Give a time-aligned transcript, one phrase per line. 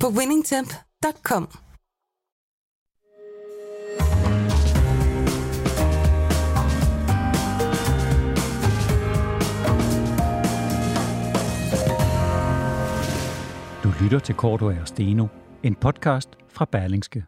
[0.00, 1.48] på winningtemp.com.
[13.82, 15.26] Du lytter til Korto og Steno,
[15.62, 17.24] en podcast fra Berlingske.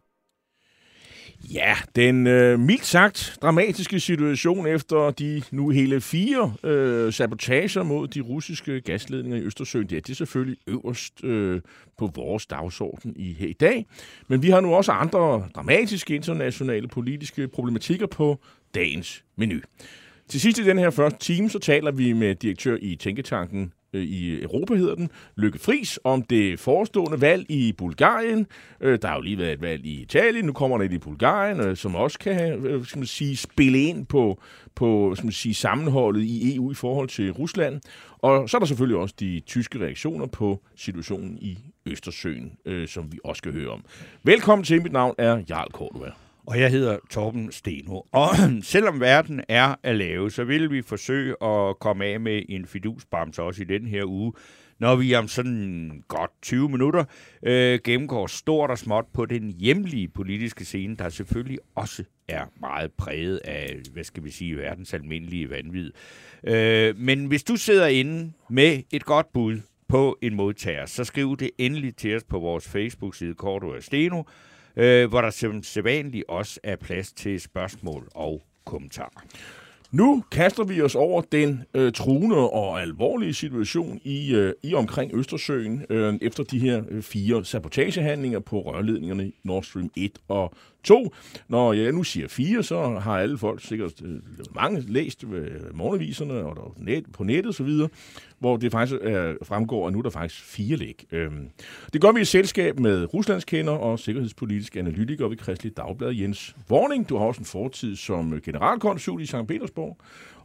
[1.54, 8.08] Ja, den øh, mildt sagt dramatiske situation efter de nu hele fire øh, sabotager mod
[8.08, 11.60] de russiske gasledninger i Østersøen, det er, det er selvfølgelig øverst øh,
[11.98, 13.86] på vores dagsorden i her i dag.
[14.28, 18.38] Men vi har nu også andre dramatiske internationale politiske problematikker på
[18.74, 19.60] dagens menu.
[20.28, 24.04] Til sidst i den her første time, så taler vi med direktør i Tænketanken øh,
[24.04, 28.46] i Europa, hedder den, Lykke Fris, om det forestående valg i Bulgarien.
[28.80, 30.98] Øh, Der har jo lige været et valg i Italien, nu kommer der et i
[30.98, 34.42] Bulgarien, øh, som også kan øh, skal man sige, spille ind på,
[34.74, 37.80] på skal man sige, sammenholdet i EU i forhold til Rusland.
[38.18, 43.12] Og så er der selvfølgelig også de tyske reaktioner på situationen i Østersøen, øh, som
[43.12, 43.84] vi også skal høre om.
[44.22, 46.27] Velkommen til, mit navn er Jarl Cordua.
[46.48, 48.00] Og jeg hedder Torben Steno.
[48.12, 48.28] Og
[48.62, 53.42] selvom verden er at lave, så vil vi forsøge at komme af med en fidusbamse
[53.42, 54.32] også i den her uge,
[54.78, 57.04] når vi om sådan godt 20 minutter
[57.42, 62.92] øh, gennemgår stort og småt på den hjemlige politiske scene, der selvfølgelig også er meget
[62.92, 65.92] præget af, hvad skal vi sige, verdens almindelige vanvid.
[66.44, 71.36] Øh, men hvis du sidder inde med et godt bud på en modtager, så skriv
[71.36, 74.22] det endelig til os på vores Facebook-side Korto og Steno,
[74.78, 79.24] øh, hvor der som sædvanligt også er plads til spørgsmål og kommentarer.
[79.90, 85.14] Nu kaster vi os over den øh, truende og alvorlige situation i, øh, i omkring
[85.14, 90.52] Østersøen øh, efter de her øh, fire sabotagehandlinger på rørledningerne Nord Stream 1 og
[90.84, 91.14] 2.
[91.48, 94.20] Når jeg nu siger fire, så har alle folk sikkert øh,
[94.54, 97.68] mange læst øh, morgenaviserne og der, net, på nettet osv.,
[98.38, 101.06] hvor det faktisk øh, fremgår, at nu er der faktisk fire læg.
[101.12, 101.30] Øh,
[101.92, 107.08] det gør vi i selskab med Ruslandskender og sikkerhedspolitisk analytiker ved Kristelig Dagblad Jens Vorning.
[107.08, 109.46] Du har også en fortid som generalkonsul i St.
[109.48, 109.77] Petersborg.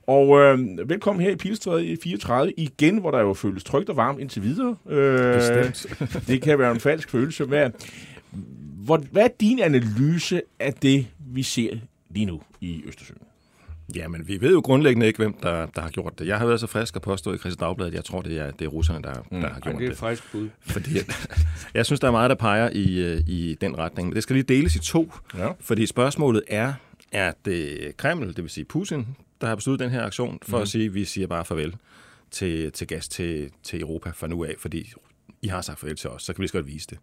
[0.08, 3.96] Og øh, velkommen her i Pilstræde i 34 igen, hvor der jo føles trygt og
[3.98, 4.76] varmt indtil videre.
[4.90, 5.42] Øh,
[6.28, 7.46] det kan være en falsk følelse.
[7.46, 7.70] Hvad,
[8.86, 11.78] hvor, hvad er din analyse af det, vi ser
[12.10, 13.20] lige nu i Østersøen?
[13.96, 16.28] Jamen, vi ved jo grundlæggende ikke, hvem der, der har gjort det.
[16.28, 18.52] Jeg har været så frisk at påstå i Christi Dagblad, at jeg tror, det er,
[18.52, 19.42] det er russerne, der, mm.
[19.42, 19.98] der har gjort det er et det.
[19.98, 20.50] frisk bud.
[20.62, 20.90] Fordi
[21.74, 24.08] jeg synes, der er meget, der peger i, øh, i den retning.
[24.08, 25.48] Men det skal lige deles i to, Ja.
[25.60, 26.74] fordi spørgsmålet er,
[27.13, 29.07] er det Kreml, det vil sige Putin,
[29.41, 30.62] der har besluttet den her aktion, for mm.
[30.62, 31.75] at sige, at vi siger bare farvel
[32.31, 34.94] til, til gas til, til Europa fra nu af, fordi
[35.41, 36.97] I har sagt farvel til os, så kan vi lige så godt vise det.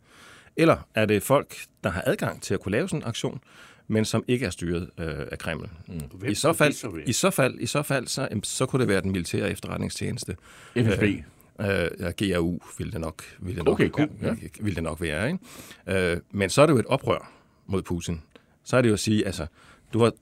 [0.56, 3.40] Eller er det folk, der har adgang til at kunne lave sådan en aktion,
[3.88, 5.70] men som ikke er styret øh, af Kreml.
[5.88, 6.00] Mm.
[6.14, 7.08] Hvem I så så fald, være?
[7.08, 10.36] i så fald, i så fald så, jamen, så kunne det være den militære efterretningstjeneste.
[10.76, 11.02] FSB.
[11.02, 14.34] Øh, ja, GRU ville det nok, ville det nok, Okay, cool, ja.
[14.60, 15.26] ville det nok være.
[15.26, 16.12] Ikke?
[16.12, 17.32] Øh, men så er det jo et oprør
[17.66, 18.22] mod Putin.
[18.64, 19.46] Så er det jo at sige, altså,
[19.92, 20.12] du har,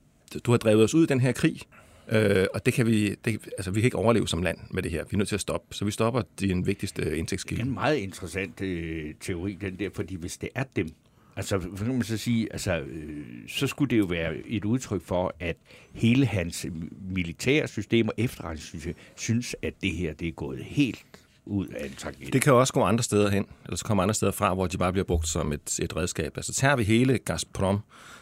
[0.45, 1.61] du har drevet os ud i den her krig,
[2.09, 4.91] øh, og det kan vi, det, altså, vi kan ikke overleve som land med det
[4.91, 5.05] her.
[5.05, 5.75] Vi er nødt til at stoppe.
[5.75, 7.63] Så vi stopper din vigtigste Det er indtægtskilde.
[7.63, 10.89] en meget interessant øh, teori, den der, fordi hvis det er dem,
[11.37, 15.03] altså, så kan man så sige, altså, øh, så skulle det jo være et udtryk
[15.03, 15.57] for, at
[15.95, 16.67] hele hans
[17.11, 21.05] militære system og efterretningssystem synes, at det her, det er gået helt
[21.47, 22.33] ud af en tangent.
[22.33, 24.67] Det kan jo også gå andre steder hen, eller så kommer andre steder fra, hvor
[24.67, 26.33] de bare bliver brugt som et, et redskab.
[26.37, 27.79] Altså tager vi hele Gazprom,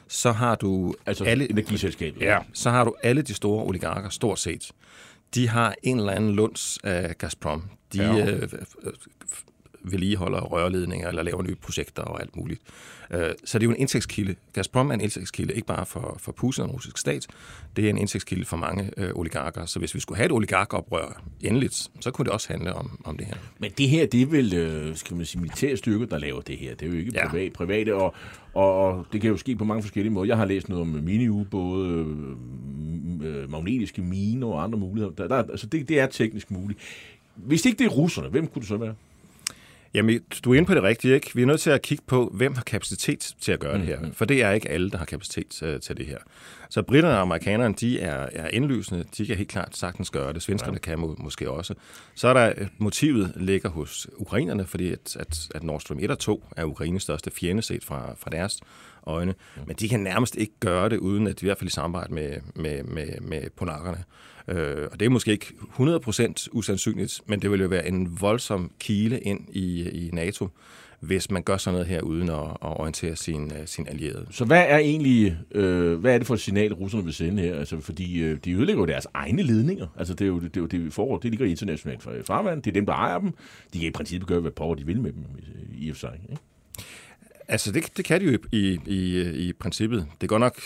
[0.09, 2.21] så har du Altså alle, energiselskabet.
[2.22, 4.71] ja, så har du alle de store oligarker, stort set.
[5.34, 7.62] De har en eller anden lunds af Gazprom.
[7.93, 8.27] De Ja.
[8.34, 8.49] øh,
[9.93, 12.61] vedligeholder rørledninger eller laver nye projekter og alt muligt.
[13.11, 14.35] Øh, så det er jo en indtægtskilde.
[14.53, 17.27] Gazprom er en indtægtskilde, ikke bare for, for Putin og den russiske stat,
[17.77, 19.67] det er en indtægtskilde for mange øh, oligarker.
[19.67, 23.17] Så hvis vi skulle have et oligarkoprør endeligt, så kunne det også handle om, om
[23.17, 23.35] det her.
[23.59, 26.59] Men det her, det er vel, øh, skal man sige, militære styrker, der laver det
[26.59, 26.75] her.
[26.75, 27.29] Det er jo ikke Ja.
[27.29, 28.15] privat, private, og,
[28.55, 30.27] og, og det kan jo ske på mange forskellige måder.
[30.27, 32.06] Jeg har læst noget om mini-ubåde, øh,
[33.43, 35.15] øh, magnetiske miner og andre muligheder.
[35.15, 36.79] Der, der, altså det, det er teknisk muligt.
[37.35, 38.94] Hvis ikke det er russerne, hvem kunne det så være?
[39.96, 41.31] Jamen, du er inde på det rigtige, ikke?
[41.34, 43.88] Vi er nødt til at kigge på, hvem har kapacitet til at gøre mm, det
[43.88, 44.10] her.
[44.12, 46.19] For det er ikke alle, der har kapacitet øh, til det her.
[46.70, 49.04] Så britterne og amerikanerne, de er, er indlysende.
[49.19, 50.43] De kan helt klart sagtens gøre det.
[50.43, 50.78] Svenskerne ja.
[50.78, 51.75] kan må, måske også.
[52.14, 56.10] Så er der øh, motivet ligger hos ukrainerne, fordi at, at, at Nord Stream 1
[56.10, 58.60] og 2 er Ukraines største fjende set fra, fra deres
[59.06, 59.34] øjne.
[59.66, 62.37] Men de kan nærmest ikke gøre det, uden at i hvert fald i samarbejde med,
[62.54, 64.04] med, med, med polakkerne.
[64.48, 65.46] Øh, og det er måske ikke
[65.78, 70.48] 100% usandsynligt, men det vil jo være en voldsom kile ind i, i NATO,
[71.00, 74.26] hvis man gør sådan noget her uden at, at orientere sin, øh, sin allierede.
[74.31, 77.58] Så hvad er egentlig, øh, hvad er det for et signal, russerne vil sende her?
[77.58, 79.87] Altså, fordi øh, de ødelægger jo deres egne ledninger.
[79.98, 81.19] Altså, det er jo det, er jo det vi får.
[81.19, 82.62] Det ligger internationalt farvand.
[82.62, 83.32] Det er dem, der ejer dem.
[83.72, 85.25] De kan i princippet gøre, hvad power de vil med dem,
[85.78, 86.20] i og for sig.
[86.31, 86.43] Ikke?
[87.48, 90.06] Altså, det, det kan de jo i, i, i princippet.
[90.20, 90.60] Det går nok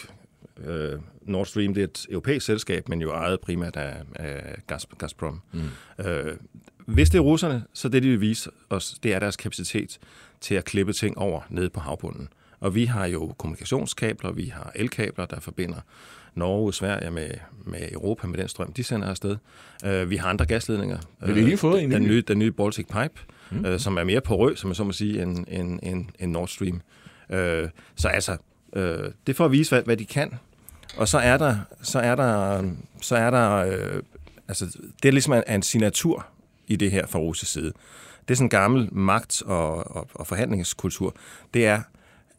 [0.64, 4.56] øh, Nord Stream det er et europæisk selskab, men jo ejet primært af, af
[4.98, 5.40] Gazprom.
[5.52, 6.04] Mm.
[6.04, 6.36] Øh,
[6.86, 9.98] hvis det er russerne, så det, de vil vise os, det er deres kapacitet
[10.40, 12.28] til at klippe ting over nede på havbunden.
[12.60, 15.80] Og vi har jo kommunikationskabler, vi har elkabler, der forbinder
[16.34, 17.30] Norge og Sverige med,
[17.64, 19.36] med Europa med den strøm, de sender afsted.
[19.84, 20.98] Uh, vi har andre gasledninger.
[21.26, 23.20] Vil vi lige fået en den, nye, den nye Baltic Pipe,
[23.50, 23.64] mm.
[23.64, 26.48] uh, som er mere porøs, som man så må sige, end, end, end, end Nord
[26.48, 26.80] Stream.
[27.28, 27.36] Uh,
[27.94, 28.36] så altså,
[28.76, 28.82] uh,
[29.26, 30.34] det får at vise, hvad, hvad de kan.
[31.00, 32.62] Og så er der, så er der,
[33.00, 34.02] så er der øh,
[34.48, 36.26] altså, det er ligesom en, en signatur
[36.66, 37.72] i det her fra russisk side.
[38.28, 41.14] Det er sådan en gammel magt- og, og, og forhandlingskultur.
[41.54, 41.82] Det er,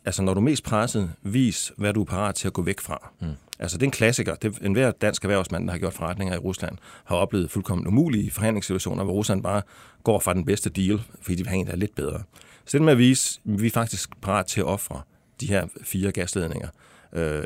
[0.06, 2.80] altså når du er mest presset, vis, hvad du er parat til at gå væk
[2.80, 3.12] fra.
[3.22, 3.28] Mm.
[3.60, 4.36] Altså det er en klassiker.
[4.36, 8.32] Det er enhver dansk erhvervsmand, der har gjort forretninger i Rusland, har oplevet fuldkommen umulige
[8.32, 9.62] forhandlingssituationer, hvor Rusland bare
[10.04, 12.24] går fra den bedste deal, fordi de vil have en, der er lidt bedre.
[12.66, 15.02] Så det med at vise, at vi er faktisk parat til at ofre
[15.42, 16.68] de her fire gasledninger.
[17.14, 17.44] Øh,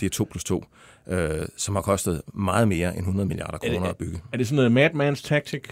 [0.00, 0.64] det er 2 plus 2,
[1.06, 4.20] øh, som har kostet meget mere end 100 milliarder kroner at bygge.
[4.32, 5.62] Er det sådan noget madman's tactic?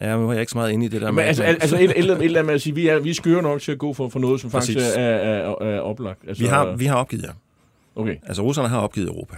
[0.00, 1.10] Ja, nu er jeg ikke så meget inde i det der.
[1.10, 3.42] Men altså, altså et, et, eller andet med at sige, vi er, vi er skøre
[3.42, 4.74] nok til at gå for, for noget, som Præcis.
[4.76, 6.28] faktisk er, er, er oplagt.
[6.28, 7.32] Altså, vi, har, vi har opgivet jer.
[7.96, 8.00] Ja.
[8.00, 8.16] Okay.
[8.22, 9.36] Altså, russerne har opgivet Europa.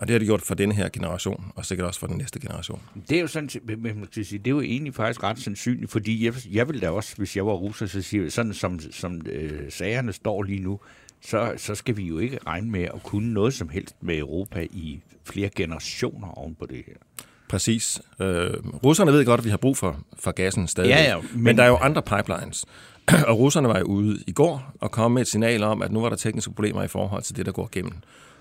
[0.00, 2.40] Og det har de gjort for denne her generation, og sikkert også for den næste
[2.40, 2.80] generation.
[3.08, 6.24] Det er jo sådan, man skal sige, det er jo egentlig faktisk ret sandsynligt, fordi
[6.24, 9.72] jeg, jeg ville da også, hvis jeg var russer, så sige, sådan som, som øh,
[9.72, 10.80] sagerne står lige nu,
[11.22, 14.66] så, så skal vi jo ikke regne med at kunne noget som helst med Europa
[14.70, 17.24] i flere generationer oven på det her.
[17.48, 18.00] Præcis.
[18.20, 18.50] Øh,
[18.84, 20.88] russerne ved godt, at vi har brug for, for gassen stadig.
[20.88, 21.44] Ja, ja, men...
[21.44, 22.64] men der er jo andre pipelines.
[23.28, 26.00] og russerne var jo ude i går og kom med et signal om, at nu
[26.00, 27.92] var der tekniske problemer i forhold til det, der går gennem,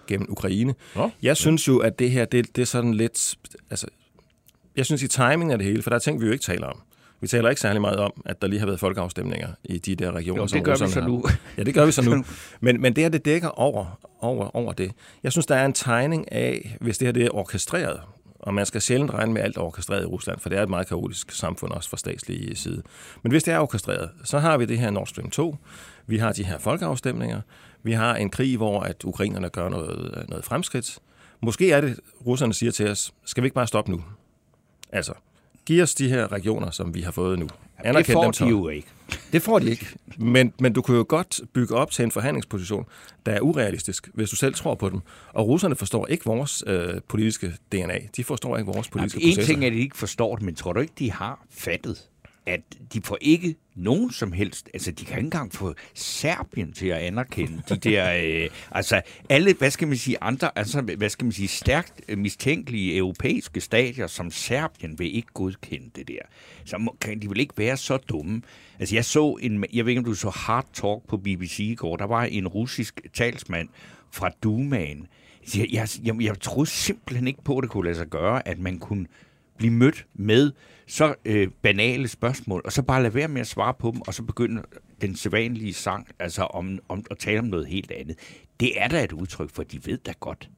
[0.08, 0.76] gennem Ukraine.
[0.96, 1.10] Ja.
[1.22, 3.36] Jeg synes jo, at det her, det, det er sådan lidt...
[3.70, 3.88] Altså,
[4.76, 6.68] jeg synes i timing af det hele, for der er ting, vi jo ikke taler
[6.68, 6.82] om.
[7.22, 10.12] Vi taler ikke særlig meget om, at der lige har været folkeafstemninger i de der
[10.12, 11.24] regioner, jo, det gør vi så nu.
[11.58, 12.26] Ja, det gør vi så nu.
[12.62, 14.92] Men, men det her, det dækker over, over, over det.
[15.24, 18.00] Jeg synes, der er en tegning af, hvis det her det er orkestreret,
[18.40, 20.88] og man skal sjældent regne med alt orkestreret i Rusland, for det er et meget
[20.88, 22.82] kaotisk samfund også fra statslige side.
[23.24, 25.56] Men hvis det er orkestreret, så har vi det her Nord Stream 2,
[26.08, 27.42] vi har de her folkeafstemninger,
[27.84, 31.00] vi har en krig, hvor at ukrainerne gør noget, noget fremskridt.
[31.42, 34.04] Måske er det, russerne siger til os, skal vi ikke bare stoppe nu?
[34.92, 35.14] Altså,
[35.70, 37.48] Giv os de her regioner, som vi har fået nu.
[37.78, 38.88] Anerkend det får dem de jo ikke.
[39.32, 39.86] Det får de ikke.
[40.18, 42.86] Men, men du kan jo godt bygge op til en forhandlingsposition,
[43.26, 45.00] der er urealistisk, hvis du selv tror på dem.
[45.34, 48.00] Og russerne forstår ikke vores øh, politiske DNA.
[48.16, 49.54] De forstår ikke vores politiske Jamen, processer.
[49.54, 51.98] En ting er, at de ikke forstår det, men tror du ikke, de har fattet,
[52.50, 52.62] at
[52.94, 56.98] de får ikke nogen som helst, altså de kan ikke engang få Serbien til at
[56.98, 58.14] anerkende de der,
[58.44, 62.98] øh, altså alle, hvad skal man sige, andre, altså hvad skal man sige, stærkt mistænkelige
[62.98, 66.22] europæiske stadier som Serbien vil ikke godkende det der.
[66.66, 68.42] Så må, kan de vel ikke være så dumme.
[68.80, 71.76] Altså jeg så en, jeg ved ikke om du så Hard Talk på BBC i
[71.76, 73.70] går, der var en russisk talsmand
[74.12, 75.08] fra Dumaen.
[75.56, 78.60] Jeg, jeg, jeg, jeg troede simpelthen ikke på, at det kunne lade sig gøre, at
[78.60, 79.06] man kunne
[79.58, 80.52] blive mødt med
[80.90, 84.14] så øh, banale spørgsmål, og så bare lade være med at svare på dem, og
[84.14, 84.64] så begynde
[85.02, 88.16] den sædvanlige sang, altså om, om at tale om noget helt andet.
[88.60, 90.50] Det er da et udtryk for, de ved da godt,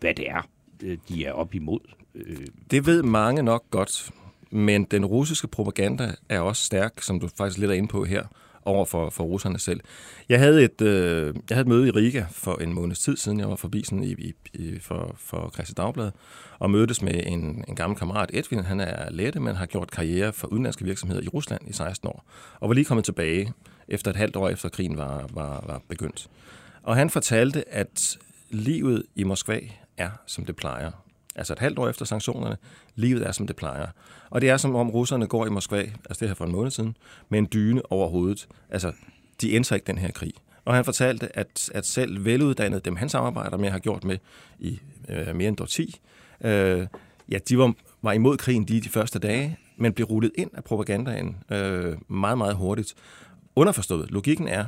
[0.00, 0.48] hvad det er,
[0.82, 1.80] øh, de er op imod.
[2.14, 2.46] Øh.
[2.70, 4.10] Det ved mange nok godt,
[4.50, 8.26] men den russiske propaganda er også stærk, som du faktisk lidt er inde på her
[8.64, 9.80] over for, for russerne selv.
[10.28, 13.40] Jeg havde, et, øh, jeg havde et møde i Riga for en måneds tid siden.
[13.40, 16.10] Jeg var forbi sådan i, i, i, for, for Christi Dagblad
[16.58, 18.64] og mødtes med en, en gammel kammerat, Edvin.
[18.64, 22.24] Han er lette, men har gjort karriere for udenlandske virksomheder i Rusland i 16 år.
[22.60, 23.52] Og var lige kommet tilbage
[23.88, 26.28] efter et halvt år efter krigen var, var, var begyndt.
[26.82, 28.18] Og han fortalte, at
[28.50, 29.60] livet i Moskva
[29.96, 30.90] er, som det plejer.
[31.34, 32.56] Altså et halvt år efter sanktionerne,
[32.96, 33.86] livet er, som det plejer.
[34.30, 36.70] Og det er som om russerne går i Moskva, altså det her for en måned
[36.70, 36.96] siden,
[37.28, 38.48] med en dyne over hovedet.
[38.70, 38.92] Altså,
[39.40, 40.32] de ændrer ikke den her krig.
[40.64, 44.18] Og han fortalte, at, at selv veluddannede dem, han samarbejder med, har gjort med
[44.58, 46.00] i øh, mere end 10,
[46.44, 46.86] øh,
[47.28, 50.64] ja, de var, var imod krigen de, de første dage, men blev rullet ind af
[50.64, 52.94] propagandaen øh, meget, meget hurtigt.
[53.56, 54.64] Underforstået, logikken er,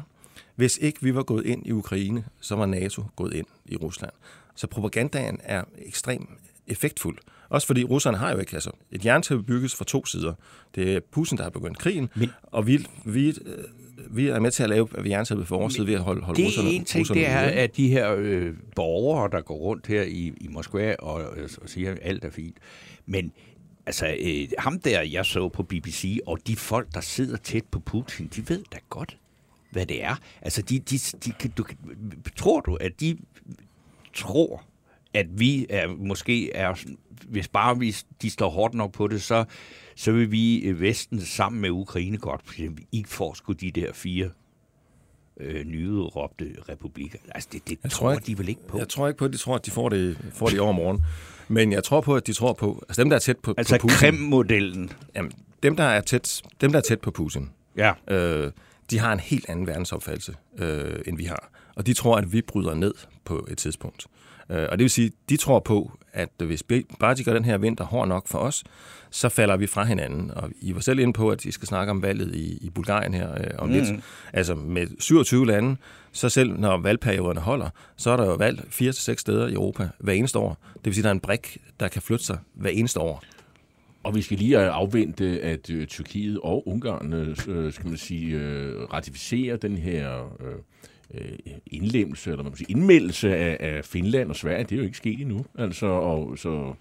[0.55, 4.13] Hvis ikke vi var gået ind i Ukraine, så var NATO gået ind i Rusland.
[4.55, 6.31] Så propagandaen er ekstremt
[6.67, 7.19] effektfuld.
[7.49, 10.35] Også fordi russerne har jo ikke, altså et jerntæppe bygges fra to sider.
[10.75, 12.31] Det er Putin, der har begyndt krigen, Men...
[12.43, 13.35] og vi, vi, øh,
[14.11, 16.47] vi er med til at lave jerntæppet for vores side ved at holde, holde det
[16.47, 19.87] russerne Det er en ting, det er, at de her øh, borgere, der går rundt
[19.87, 21.15] her i, i Moskva og,
[21.63, 22.57] og siger, at alt er fint.
[23.07, 23.33] Men
[23.87, 27.81] altså, øh, ham der, jeg så på BBC, og de folk, der sidder tæt på
[27.81, 29.17] Putin, de ved da godt,
[29.71, 30.17] hvad det er.
[30.43, 31.65] Altså, de, de, de, du,
[32.37, 33.19] tror du, at de
[34.15, 34.65] tror,
[35.15, 36.75] at vi er, måske er,
[37.29, 39.45] hvis bare vi, de står hårdt nok på det, så,
[39.97, 42.61] så vil vi i Vesten sammen med Ukraine godt,
[42.93, 44.31] ikke får sgu de der fire
[45.41, 47.19] øh, nyudråbte republikker.
[47.35, 48.79] Altså, det, det jeg tror, tror de vel ikke på.
[48.79, 51.03] Jeg tror ikke på, at de tror, at de får det, får det i overmorgen.
[51.49, 52.85] Men jeg tror på, at de tror på...
[52.89, 53.97] Altså dem, der er tæt på, altså på Putin...
[53.97, 54.91] Krim-modellen.
[55.17, 57.93] Jamen, dem, der er tæt, dem, der er tæt på Putin, ja.
[58.09, 58.53] øh,
[58.91, 61.51] de har en helt anden verdensopfattelse, øh, end vi har.
[61.77, 62.95] Og de tror, at vi bryder ned
[63.25, 64.07] på et tidspunkt.
[64.51, 66.63] Øh, og det vil sige, de tror på, at hvis
[67.01, 68.65] bare de gør den her vinter hård nok for os,
[69.11, 70.31] så falder vi fra hinanden.
[70.31, 73.15] Og I var selv inde på, at I skal snakke om valget i, i Bulgarien
[73.15, 73.75] her øh, om mm.
[73.75, 73.89] lidt.
[74.33, 75.77] Altså med 27 lande,
[76.13, 80.13] så selv når valgperioderne holder, så er der jo valg 4-6 steder i Europa hver
[80.13, 80.59] eneste år.
[80.75, 83.23] Det vil sige, at der er en brik, der kan flytte sig hver eneste år.
[84.03, 88.83] Og vi skal lige afvente, at øh, Tyrkiet og Ungarn øh, skal man sige, øh,
[88.83, 90.55] ratificerer den her øh,
[91.15, 94.65] Øh, indlemmelse, eller man må sige, indmeldelse af, af Finland og Sverige.
[94.65, 95.47] Det er jo ikke sket endnu.
[95.59, 96.75] Altså, og, så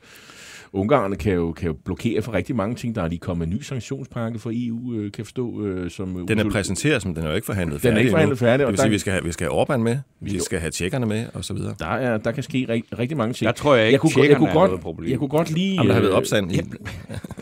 [0.75, 2.95] Ungarerne kan jo, kan jo blokere for rigtig mange ting.
[2.95, 5.65] Der er lige kommet en ny sanktionspakke fra EU, øh, kan forstå.
[5.65, 7.89] Øh, som den er præsenteret, men den er jo ikke forhandlet færdig.
[7.89, 8.67] Den er ikke forhandlet færdig.
[8.67, 10.71] Det vil sige, at vi skal have, vi skal have Orbán med, vi skal have
[10.71, 11.75] tjekkerne med, og så videre.
[11.79, 13.47] Der, er, der kan ske rig, rigtig mange ting.
[13.47, 15.11] Der tror jeg ikke, jeg kunne, jeg kunne er godt, noget problem.
[15.11, 15.73] Jeg kunne godt lige...
[15.73, 16.59] Jamen, der har været opstand i...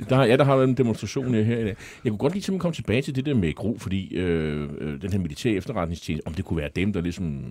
[0.09, 1.75] der, ja, der har været en demonstration her i dag.
[2.03, 5.01] Jeg kunne godt lige simpelthen komme tilbage til det der med GRO, fordi øh, øh,
[5.01, 7.43] den her militære efterretningstjeneste, om det kunne være dem, der ligesom øh,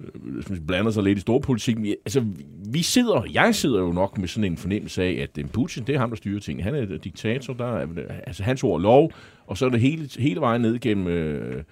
[0.00, 1.76] Øh, blander sig lidt i storpolitik.
[2.04, 2.24] Altså,
[2.72, 5.94] vi sidder, jeg sidder jo nok med sådan en fornemmelse af, at øh, Putin, det
[5.94, 6.62] er ham, der styrer tingene.
[6.62, 9.12] Han er diktator, der er, øh, altså hans ord er lov,
[9.46, 11.62] og så er det hele, hele vejen ned gennem, øh,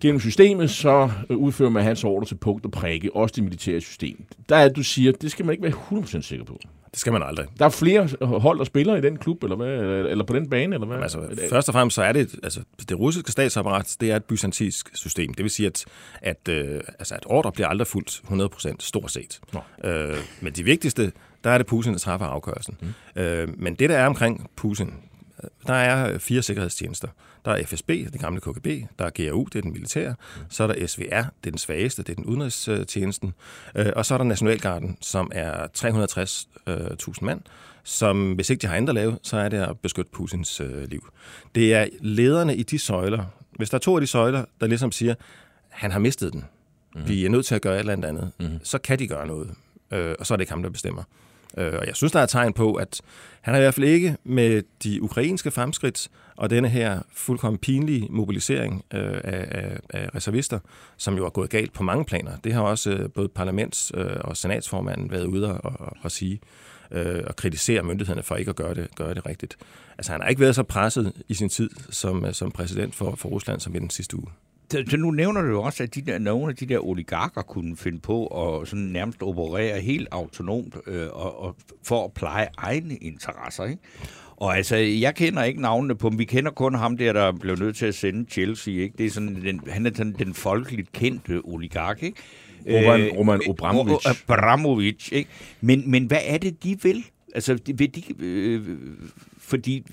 [0.00, 4.24] gennem systemet, så udfører man hans ordre til punkt og prikke, også det militære system.
[4.48, 6.60] Der er, du siger, det skal man ikke være 100% sikker på.
[6.96, 7.46] Det skal man aldrig.
[7.58, 9.68] Der er flere hold og spillere i den klub, eller, hvad,
[10.10, 10.98] eller på den bane, eller hvad?
[10.98, 14.96] Altså, først og fremmest så er det, altså, det russiske statsapparat, det er et byzantinsk
[14.96, 15.34] system.
[15.34, 15.84] Det vil sige, at,
[16.22, 18.22] at, øh, altså, at ordre bliver aldrig fuldt
[18.70, 19.40] 100% stort set.
[19.84, 21.12] Øh, men de vigtigste,
[21.44, 22.76] der er det Putin, der træffer afgørelsen.
[22.80, 23.22] Mm.
[23.22, 24.94] Øh, men det, der er omkring Putin,
[25.66, 27.08] der er fire sikkerhedstjenester.
[27.46, 28.66] Der er FSB, det gamle KGB,
[28.98, 30.14] der er GRU, det er den militære,
[30.48, 33.32] så er der SVR, det er den svageste, det er den udenrigstjenesten,
[33.96, 35.66] og så er der Nationalgarden, som er
[37.08, 37.40] 360.000 mand,
[37.84, 41.08] som hvis ikke de har andet at lave, så er det at beskytte Putins liv.
[41.54, 44.92] Det er lederne i de søjler, hvis der er to af de søjler, der ligesom
[44.92, 45.14] siger,
[45.68, 46.44] han har mistet den,
[46.94, 47.08] mm.
[47.08, 48.46] vi er nødt til at gøre et eller andet, mm.
[48.62, 49.54] så kan de gøre noget,
[49.90, 51.02] og så er det ikke ham, der bestemmer.
[51.56, 53.00] Øh, og jeg synes, der er tegn på, at
[53.40, 58.06] han har i hvert fald ikke med de ukrainske fremskridt og denne her fuldkommen pinlige
[58.10, 60.58] mobilisering øh, af, af, af reservister,
[60.96, 62.36] som jo er gået galt på mange planer.
[62.44, 66.40] Det har også øh, både parlaments- og senatsformanden været ude og, og sige
[67.26, 69.56] og kritisere myndighederne for ikke at gøre det, gøre det rigtigt.
[69.98, 73.28] Altså han har ikke været så presset i sin tid som, som præsident for, for
[73.28, 74.26] Rusland som i den sidste uge.
[74.70, 77.76] Så nu nævner du jo også, at de der, nogle af de der oligarker kunne
[77.76, 82.96] finde på at sådan nærmest operere helt autonomt øh, og, og for at pleje egne
[82.96, 83.64] interesser.
[83.64, 83.82] Ikke?
[84.36, 86.18] Og altså, jeg kender ikke navnene på dem.
[86.18, 88.74] Vi kender kun ham der, der blev nødt til at sende Chelsea.
[88.74, 88.94] Ikke?
[88.98, 92.02] Det er sådan, den, han er sådan den folkeligt kendte oligark.
[92.02, 92.18] Ikke?
[92.68, 94.08] Roman, øh, Roman Abramovich.
[94.08, 95.30] Abramovich, ikke?
[95.60, 97.04] Men, men hvad er det, de vil?
[97.34, 98.78] Altså, vil de, øh,
[99.38, 99.84] fordi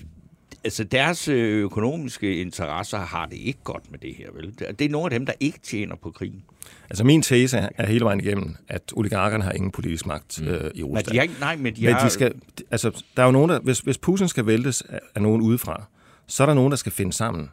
[0.63, 4.53] altså deres økonomiske interesser har det ikke godt med det her, vel?
[4.79, 6.43] Det er nogle af dem, der ikke tjener på krigen.
[6.89, 10.47] Altså min tese er hele vejen igennem, at oligarkerne har ingen politisk magt mm.
[10.47, 11.05] øh, i Rusland.
[11.05, 12.03] Men de har ikke, nej, men de men har...
[12.03, 12.33] De skal,
[12.71, 14.83] altså, der er jo nogen, der, hvis, hvis Putin skal væltes
[15.15, 15.83] af nogen udefra,
[16.27, 17.49] så er der nogen, der skal finde sammen.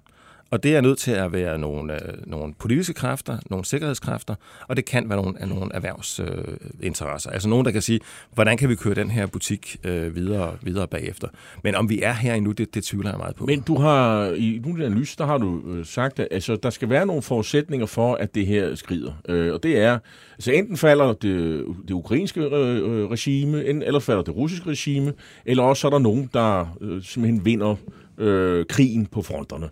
[0.51, 4.35] Og det er nødt til at være nogle, øh, nogle politiske kræfter, nogle sikkerhedskræfter,
[4.69, 7.31] og det kan være nogle, nogle erhvervsinteresser.
[7.31, 8.01] Øh, altså nogen, der kan sige,
[8.35, 11.29] hvordan kan vi køre den her butik øh, videre, videre bagefter.
[11.65, 13.47] Men om vi er her endnu, det, det tvivler jeg meget på.
[13.47, 16.71] Men du har i nu den analyse, der har du øh, sagt, at altså, der
[16.71, 19.13] skal være nogle forudsætninger for, at det her skrider.
[19.29, 19.99] Øh, og det er,
[20.35, 25.13] altså enten falder det, det ukrainske øh, øh regime, eller falder det russiske regime,
[25.45, 27.77] eller også er der nogen, der øh, simpelthen vinder
[28.19, 29.69] øh, krigen på fronterne.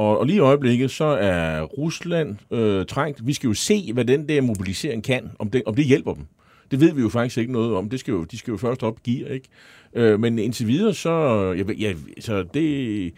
[0.00, 3.26] Og, og lige i øjeblikket, så er Rusland øh, trængt.
[3.26, 6.26] Vi skal jo se, hvad den der mobilisering kan, om det, om det hjælper dem.
[6.70, 7.90] Det ved vi jo faktisk ikke noget om.
[7.90, 9.48] Det skal jo, de skal jo først op gear, ikke?
[9.94, 11.10] Øh, men indtil videre, så,
[11.58, 13.12] ja, ja, så det,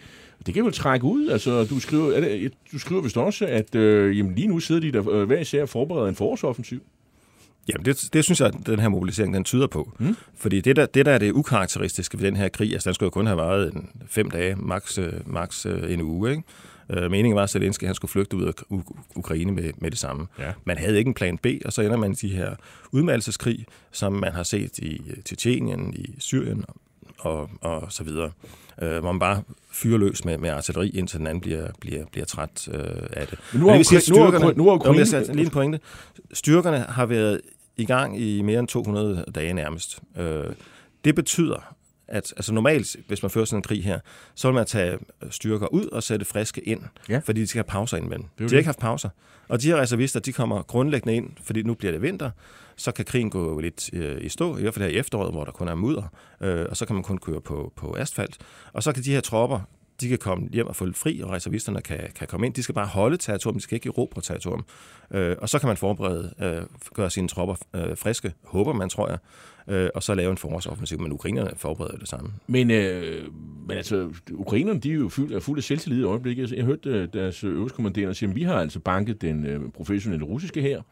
[0.47, 1.29] Det kan vel trække ud.
[1.29, 4.81] Altså, du skriver, er det, du skriver vist også, at øh, jamen, lige nu sidder
[4.81, 6.81] de der øh, hver især og forbereder en forårsoffensiv.
[7.69, 9.93] Jamen, det, det synes jeg, at den her mobilisering, den tyder på.
[9.99, 10.17] Mm.
[10.37, 13.07] Fordi det der, det, der er det ukarakteristiske ved den her krig, altså den skulle
[13.07, 16.43] jo kun have varet en, fem dage, max, øh, max øh, en uge, ikke?
[16.91, 18.53] Øh, meningen var, at Zelensky han skulle flygte ud af
[19.15, 20.27] Ukraine med, med det samme.
[20.39, 20.53] Ja.
[20.65, 22.55] Man havde ikke en plan B, og så ender man i de her
[22.93, 26.65] udmeldelseskrig, som man har set i Tjetjenien, i Syrien
[27.19, 28.31] og, og så videre.
[28.83, 32.25] Øh, hvor man bare fyrer løs med, med artilleri, indtil den anden bliver, bliver, bliver
[32.25, 32.81] træt øh,
[33.13, 33.39] af det.
[33.53, 35.19] Men nu har, styrkerne, nu har Ukraine...
[35.29, 35.81] Jo, lige en pointe.
[36.33, 37.41] Styrkerne har været
[37.77, 40.01] i gang i mere end 200 dage nærmest.
[40.19, 40.45] Øh,
[41.05, 41.75] det betyder,
[42.13, 44.01] at altså normalt, hvis man fører sådan en krig her,
[44.35, 44.99] så vil man tage
[45.31, 47.21] styrker ud og sætte friske ind, ja.
[47.25, 48.27] fordi de skal have pauser indimellem.
[48.39, 49.09] De har ikke haft pauser.
[49.49, 52.31] Og de her reservister, de kommer grundlæggende ind, fordi nu bliver det vinter,
[52.77, 55.45] så kan krigen gå lidt øh, i stå, i hvert fald her i efteråret, hvor
[55.45, 56.03] der kun er mudder,
[56.41, 58.39] øh, og så kan man kun køre på, på asfalt.
[58.73, 59.61] Og så kan de her tropper,
[60.01, 62.55] de kan komme hjem og få lidt fri, og reservisterne kan, kan komme ind.
[62.55, 64.65] De skal bare holde territorium, de skal ikke erobre territorium.
[65.11, 66.63] Øh, og så kan man forberede, øh,
[66.95, 69.19] gøre sine tropper øh, friske, håber man, tror jeg,
[69.75, 71.01] øh, og så lave en forårsoffensiv.
[71.01, 72.33] Men ukrainerne forbereder det samme.
[72.47, 73.25] Men, øh,
[73.69, 76.53] men altså, ukrainerne, de er jo fuld, er fuld af selvtillid i øjeblikket.
[76.53, 80.63] Jeg hørte øh, deres øverstkommanderende sige, at vi har altså banket den øh, professionelle russiske
[80.63, 80.83] her,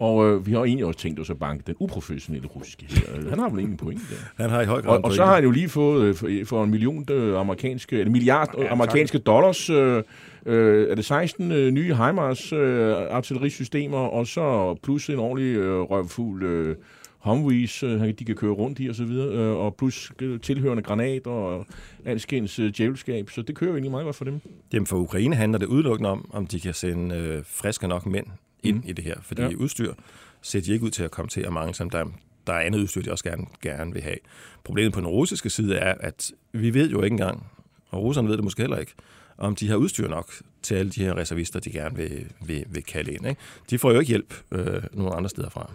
[0.00, 3.28] og øh, vi har egentlig også tænkt os at banke den uprofessionelle russiske her.
[3.30, 4.42] Han har vel ingen point der.
[4.42, 6.28] Han har i høj grad Og, og så har han jo lige fået øh, for,
[6.44, 9.26] for en million øh, amerikanske, eller milliard ja, amerikanske tak.
[9.26, 10.02] dollars, øh,
[10.46, 15.80] øh, er det 16 øh, nye HIMARS øh, artillerisystemer, og så plus en ordentlig øh,
[15.80, 16.76] røvfuld øh,
[17.18, 21.30] Humvees, øh, de kan køre rundt i og så videre, øh, og plus tilhørende granater
[21.30, 21.66] og
[22.04, 24.40] alskens øh, djævelskab, så det kører jo egentlig meget godt for dem.
[24.72, 28.26] Jamen for Ukraine handler det udelukkende om, om de kan sende øh, friske nok mænd
[28.62, 28.82] ind mm.
[28.86, 29.48] i det her, fordi ja.
[29.48, 29.94] udstyr
[30.42, 32.04] ser de ikke ud til at komme til at mange, som der,
[32.46, 34.16] der er andet udstyr, de også gerne, gerne vil have.
[34.64, 37.46] Problemet på den russiske side er, at vi ved jo ikke engang,
[37.88, 38.92] og russerne ved det måske heller ikke,
[39.38, 42.82] om de har udstyr nok til alle de her reservister, de gerne vil, vil, vil
[42.82, 43.26] kalde ind.
[43.26, 43.40] Ikke?
[43.70, 45.72] De får jo ikke hjælp øh, nogle andre steder fra.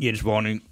[0.00, 0.62] Jens Warning,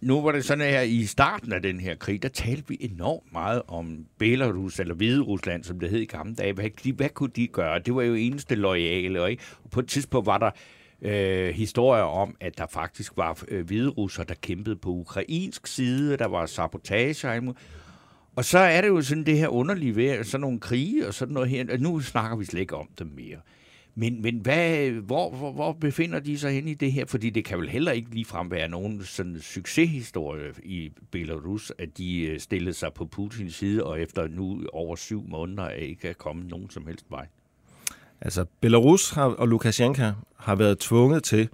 [0.00, 3.32] nu var det sådan her, i starten af den her krig, der talte vi enormt
[3.32, 6.52] meget om Belarus, eller Hvide Rusland, som det hed i gamle dage.
[6.52, 7.78] Hvad, de, hvad kunne de gøre?
[7.78, 9.42] Det var jo eneste lojale, ikke?
[9.64, 10.50] Og på et tidspunkt var der
[11.02, 16.16] øh, historier om, at der faktisk var øh, hvide russer, der kæmpede på ukrainsk side,
[16.16, 17.54] der var sabotage.
[18.36, 21.34] Og så er det jo sådan det her underlige ved sådan nogle krige og sådan
[21.34, 21.78] noget her.
[21.78, 23.38] Nu snakker vi slet ikke om dem mere.
[23.98, 27.04] Men, men hvad, hvor, hvor, hvor befinder de sig hen i det her?
[27.06, 32.20] Fordi det kan vel heller ikke ligefrem være nogen sådan succeshistorie i Belarus, at de
[32.20, 36.46] øh, stillede sig på Putins side, og efter nu over syv måneder ikke er kommet
[36.50, 37.26] nogen som helst vej.
[38.20, 40.02] Altså, Belarus har, og Lukashenko
[40.36, 41.48] har været tvunget til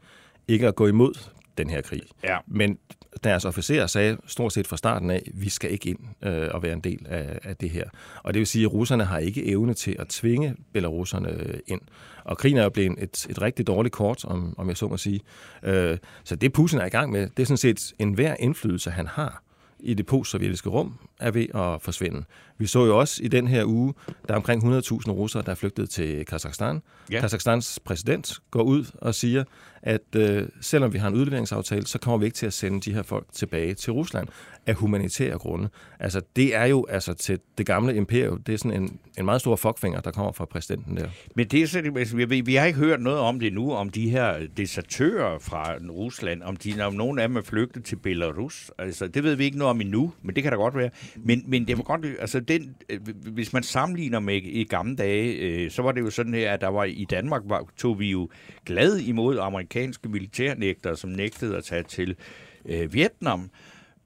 [0.49, 1.15] ikke at gå imod
[1.59, 2.03] den her krig.
[2.25, 2.39] Ja.
[2.47, 2.79] Men
[3.25, 6.73] deres officerer sagde stort set fra starten af, vi skal ikke ind øh, og være
[6.73, 7.85] en del af, af det her.
[8.23, 11.81] Og det vil sige, at russerne har ikke evne til at tvinge belaruserne ind.
[12.25, 14.97] Og krigen er jo blevet et, et rigtig dårligt kort, om, om jeg så må
[14.97, 15.21] sige.
[15.63, 19.07] Øh, så det Putin er i gang med, det er sådan set enhver indflydelse, han
[19.07, 19.43] har
[19.81, 22.25] i det postsovjetiske rum, er ved at forsvinde.
[22.59, 23.95] Vi så jo også i den her uge,
[24.29, 26.83] der er omkring 100.000 russere, der er flygtet til Kazakhstan.
[27.11, 27.21] Ja.
[27.21, 29.45] Kazakhstans præsident går ud og siger,
[29.83, 32.95] at øh, selvom vi har en udleveringsaftale, så kommer vi ikke til at sende de
[32.95, 34.29] her folk tilbage til Rusland
[34.67, 35.69] af humanitære grunde.
[36.01, 39.41] Altså, det er jo altså til det gamle imperium, det er sådan en, en meget
[39.41, 41.09] stor fuckfinger, der kommer fra præsidenten der.
[41.37, 43.91] Men det er sådan, altså, vi, vi har ikke hørt noget om det nu, om
[43.91, 48.71] de her desertører fra Rusland, om, de, om nogen af dem er flygtet til Belarus.
[48.79, 50.91] Altså, det ved vi ikke noget om endnu, men det kan da godt være.
[51.17, 51.23] Mm.
[51.25, 53.01] Men, men det var godt, altså den, øh,
[53.33, 56.61] hvis man sammenligner med i gamle dage, øh, så var det jo sådan her, at
[56.61, 58.29] der var i Danmark, var, tog vi jo
[58.67, 62.17] glad imod amerikanske militærnægtere, som nægtede at tage til
[62.65, 63.51] øh, Vietnam.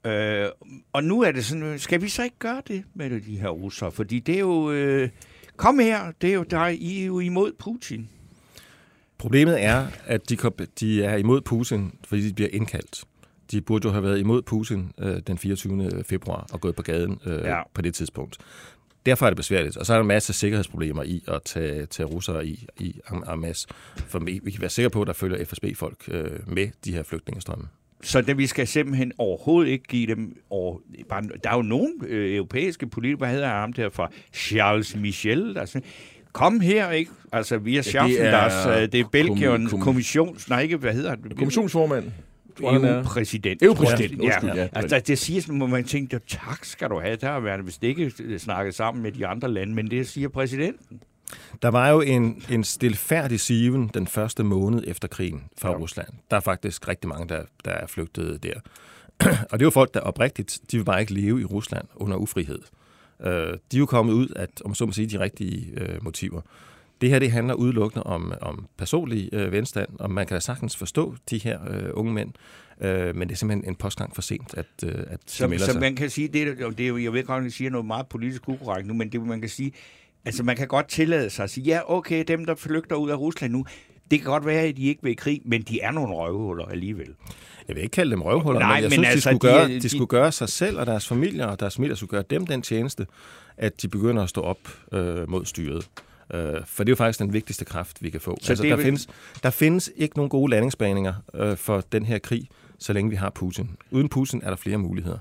[0.05, 0.47] Øh,
[0.93, 3.91] og nu er det sådan, skal vi så ikke gøre det med de her russere?
[3.91, 5.09] Fordi det er jo, øh,
[5.55, 8.09] kom her, det er jo, der, I er jo imod Putin.
[9.17, 10.37] Problemet er, at de,
[10.79, 13.03] de er imod Putin, fordi de bliver indkaldt.
[13.51, 16.03] De burde jo have været imod Putin øh, den 24.
[16.05, 17.61] februar og gået på gaden øh, ja.
[17.73, 18.37] på det tidspunkt.
[19.05, 19.77] Derfor er det besværligt.
[19.77, 23.67] Og så er der en masse sikkerhedsproblemer i at tage, tage russere i, i Amas.
[23.95, 27.03] For vi, vi kan være sikre på, at der følger FSB-folk øh, med de her
[27.03, 27.67] flygtningestrømme.
[28.03, 30.37] Så det, vi skal simpelthen overhovedet ikke give dem...
[30.49, 30.77] Over,
[31.09, 35.55] bare, der er jo nogle øh, europæiske politikere, hvad hedder ham der fra Charles Michel,
[35.55, 35.83] der siger,
[36.33, 37.11] kom her, ikke?
[37.31, 40.49] Altså, vi er ja, det er, det er Belgien kom, kommissions...
[40.49, 41.37] Nej, ikke, hvad hedder det?
[41.37, 42.11] Kommissionsformand.
[42.61, 43.63] EU-præsident.
[43.63, 44.45] EU-præsident, ja.
[44.45, 44.55] ja.
[44.55, 44.67] ja.
[44.73, 47.77] Altså, det siger sådan, må man tænke, tak skal du have, der har været, hvis
[47.77, 51.01] det ikke snakket sammen med de andre lande, men det siger præsidenten.
[51.61, 55.77] Der var jo en, en stilfærdig siven den første måned efter krigen fra ja.
[55.77, 56.07] Rusland.
[56.31, 58.59] Der er faktisk rigtig mange, der, der er flygtet der.
[59.51, 62.59] og det jo folk, der oprigtigt, de vil bare ikke leve i Rusland under ufrihed.
[63.21, 63.31] Øh,
[63.71, 66.41] de er jo kommet ud af, om så må sige, de rigtige øh, motiver.
[67.01, 70.75] Det her det handler udelukkende om, om personlig øh, venstand, og man kan da sagtens
[70.77, 72.29] forstå de her øh, unge mænd,
[72.81, 75.65] øh, men det er simpelthen en postgang for sent, at, øh, at de Så, melder
[75.65, 75.81] så sig.
[75.81, 77.85] man kan sige, det, er- det er jo, jeg ved godt, at jeg siger noget
[77.85, 79.71] meget politisk ukorrekt nu, men det man kan sige,
[80.25, 83.15] altså man kan godt tillade sig at sige, ja, okay, dem der flygter ud af
[83.19, 83.65] Rusland nu,
[84.11, 86.65] det kan godt være, at de ikke vil i krig, men de er nogle røvhuller
[86.65, 87.07] alligevel.
[87.67, 89.57] Jeg vil ikke kalde dem røvhuller, Nej, men jeg men synes, altså, de, skulle de
[89.59, 92.23] gøre, de, de- skulle gøre sig selv og deres familier, og deres familier skulle gøre
[92.29, 93.05] dem den tjeneste,
[93.57, 94.57] at de begynder at stå op
[94.93, 95.89] øh, mod styret.
[96.33, 98.37] Øh, for det er jo faktisk den vigtigste kraft, vi kan få.
[98.41, 99.07] Så altså, er der, vel- findes,
[99.43, 102.47] der findes ikke nogen gode landingsbaninger øh, for den her krig,
[102.79, 103.69] så længe vi har Putin.
[103.91, 105.17] Uden Putin er der flere muligheder.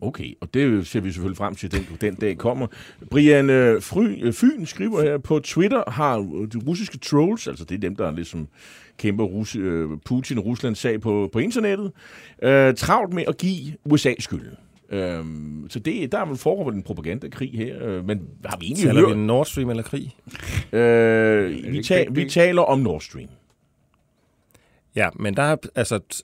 [0.00, 2.66] Okay, og det ser vi selvfølgelig frem til, den, den dag kommer.
[3.10, 6.16] Brian øh, Fry, øh, Fyn skriver her, på Twitter har
[6.52, 8.48] de russiske trolls, altså det er dem, der ligesom
[8.98, 11.92] kæmper Rus, øh, Putin og Ruslands sag på, på internettet,
[12.42, 14.56] øh, travlt med at give USA skylden.
[14.92, 18.86] Øhm, så det, der er vel foregår en propagandakrig her, øh, men har vi egentlig
[18.86, 19.14] Taler vi.
[19.14, 20.16] Nord Stream eller krig?
[20.72, 23.28] Øh, vi, ta- vi taler om Nord Stream.
[24.96, 26.00] Ja, men der er altså...
[26.14, 26.22] t-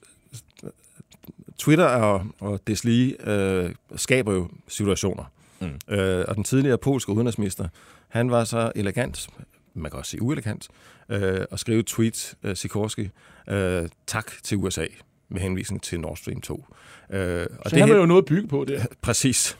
[1.57, 5.23] Twitter og, og deslige øh, skaber jo situationer.
[5.59, 5.93] Mm.
[5.95, 7.67] Øh, og den tidligere polske udenrigsminister,
[8.07, 9.27] han var så elegant,
[9.73, 10.67] man kan også sige uelegant,
[11.09, 13.09] øh, at skrive tweet, øh, Sikorski,
[13.47, 14.85] øh, tak til USA
[15.29, 16.65] med henvisning til Nord Stream 2.
[17.09, 18.85] Øh, og Så det har her- man jo noget at bygge på der.
[19.01, 19.57] Præcis.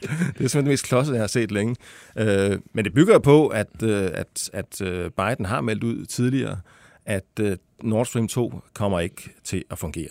[0.00, 1.76] det er simpelthen det mest klodsede, jeg har set længe.
[2.18, 6.60] Øh, men det bygger på, at, øh, at, at øh, Biden har meldt ud tidligere,
[7.06, 10.08] at øh, Nord Stream 2 kommer ikke til at fungere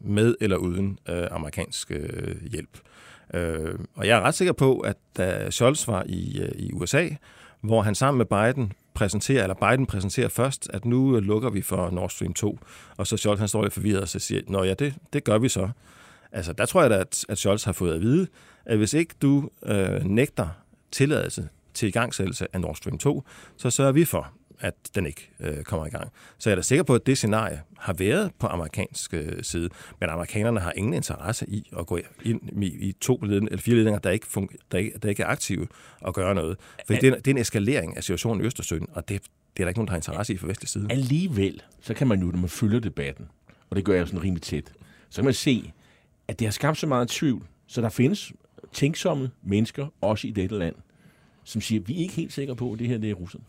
[0.00, 2.78] med eller uden øh, amerikansk øh, hjælp.
[3.34, 7.08] Øh, og jeg er ret sikker på, at da Scholz var i, øh, i USA,
[7.60, 11.62] hvor han sammen med Biden præsenterer, eller Biden præsenterer først, at nu øh, lukker vi
[11.62, 12.58] for Nord Stream 2,
[12.96, 15.38] og så Scholz han står lidt forvirret og så siger, nå ja, det, det gør
[15.38, 15.68] vi så.
[16.32, 18.26] Altså, der tror jeg da, at, at Scholz har fået at vide,
[18.64, 20.48] at hvis ikke du øh, nægter
[20.92, 23.22] tilladelse til igangsættelse af Nord Stream 2,
[23.56, 26.08] så sørger vi for, at den ikke øh, kommer i gang.
[26.38, 29.68] Så jeg er da sikker på, at det scenarie har været på amerikansk øh, side,
[30.00, 33.74] men amerikanerne har ingen interesse i at gå ind i, i to ledninger, eller fire
[33.74, 35.66] ledninger, der ikke, fun- der, ikke, der ikke er aktive
[36.00, 36.56] og gøre noget.
[36.86, 39.22] For det er, det er en eskalering af situationen i Østersøen, og det,
[39.56, 40.86] det er der ikke nogen, der har interesse i fra vestlig side.
[40.90, 43.26] Alligevel, så kan man jo, når man følger debatten,
[43.70, 44.72] og det gør jeg sådan rimelig tæt,
[45.10, 45.72] så kan man se,
[46.28, 48.32] at det har skabt så meget tvivl, så der findes
[48.72, 50.74] tænksomme mennesker, også i dette land,
[51.44, 53.44] som siger, vi er ikke helt sikre på, at det her det er russerne.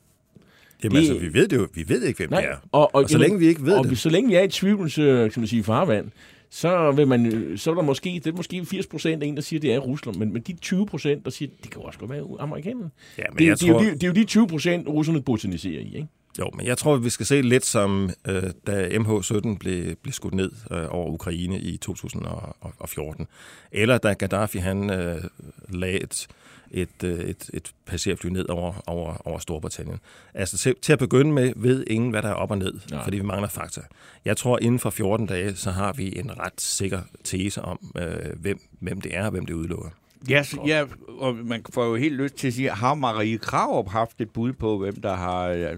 [0.84, 2.56] Jamen det- altså, vi ved det jo, vi ved ikke, hvem det er.
[2.72, 3.98] og, Og så længe vi ikke ved og det.
[3.98, 6.12] så længe vi er i tvivlens, øh, kan man sige, farvand,
[6.52, 9.36] så, vil man, øh, så er der måske, det er måske 80 procent af en,
[9.36, 12.00] der siger, det er Rusland, men, men de 20 procent, der siger, det kan også
[12.00, 12.90] godt være amerikanerne.
[13.18, 14.88] Ja, men Det, jeg det, er tror- jo de, det er jo de 20 procent,
[14.88, 16.08] russerne botaniserer i, ikke?
[16.40, 20.34] Jo, men jeg tror, vi skal se lidt som, øh, da MH17 blev, blev skudt
[20.34, 23.28] ned øh, over Ukraine i 2014.
[23.72, 25.24] Eller da Gaddafi han øh,
[25.70, 26.28] lagde et,
[26.72, 30.00] et, øh, et, et passagerfly ned over, over, over Storbritannien.
[30.34, 33.04] Altså til, til at begynde med ved ingen, hvad der er op og ned, Nej.
[33.04, 33.82] Fordi vi mangler fakta.
[34.26, 38.40] Jeg tror, inden for 14 dage, så har vi en ret sikker tese om, øh,
[38.40, 39.90] hvem, hvem det er og hvem det udelukker.
[40.30, 43.90] Ja, så, ja, og man får jo helt lyst til at sige, har Marie Krarup
[43.90, 45.78] haft et bud på, hvem der har øh,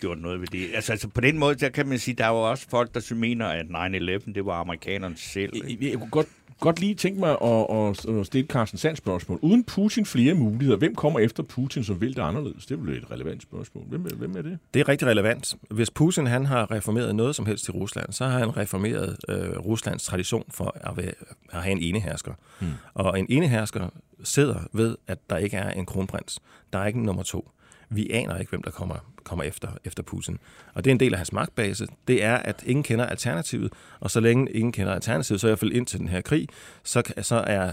[0.00, 0.66] gjort noget ved det?
[0.74, 3.14] Altså, altså på den måde, der kan man sige, der er jo også folk, der
[3.14, 5.52] mener, at 9-11, det var amerikanerne selv.
[5.54, 5.84] ikke?
[5.84, 6.28] Jeg, jeg kunne godt,
[6.60, 9.38] godt lige tænke mig at, at, at stille Carsten Sands spørgsmål.
[9.42, 12.66] Uden Putin flere muligheder, hvem kommer efter Putin, som vil det anderledes?
[12.66, 13.84] Det er vel et relevant spørgsmål.
[13.88, 14.58] Hvem, er- hvem er det?
[14.74, 15.54] Det er rigtig relevant.
[15.70, 19.58] Hvis Putin han har reformeret noget som helst i Rusland, så har han reformeret øh,
[19.58, 21.12] Ruslands tradition for at, være,
[21.52, 22.32] at have en enehersker.
[22.60, 22.68] Hmm.
[22.94, 23.88] Og en enehersker
[24.24, 26.38] sidder ved, at der ikke er en kronprins.
[26.72, 27.50] Der er ikke en nummer to.
[27.90, 30.38] Vi aner ikke, hvem der kommer, kommer efter, efter Putin.
[30.74, 31.86] Og det er en del af hans magtbase.
[32.08, 33.72] Det er, at ingen kender alternativet.
[34.00, 36.48] Og så længe ingen kender alternativet, så i hvert fald ind til den her krig,
[36.84, 37.72] så, så er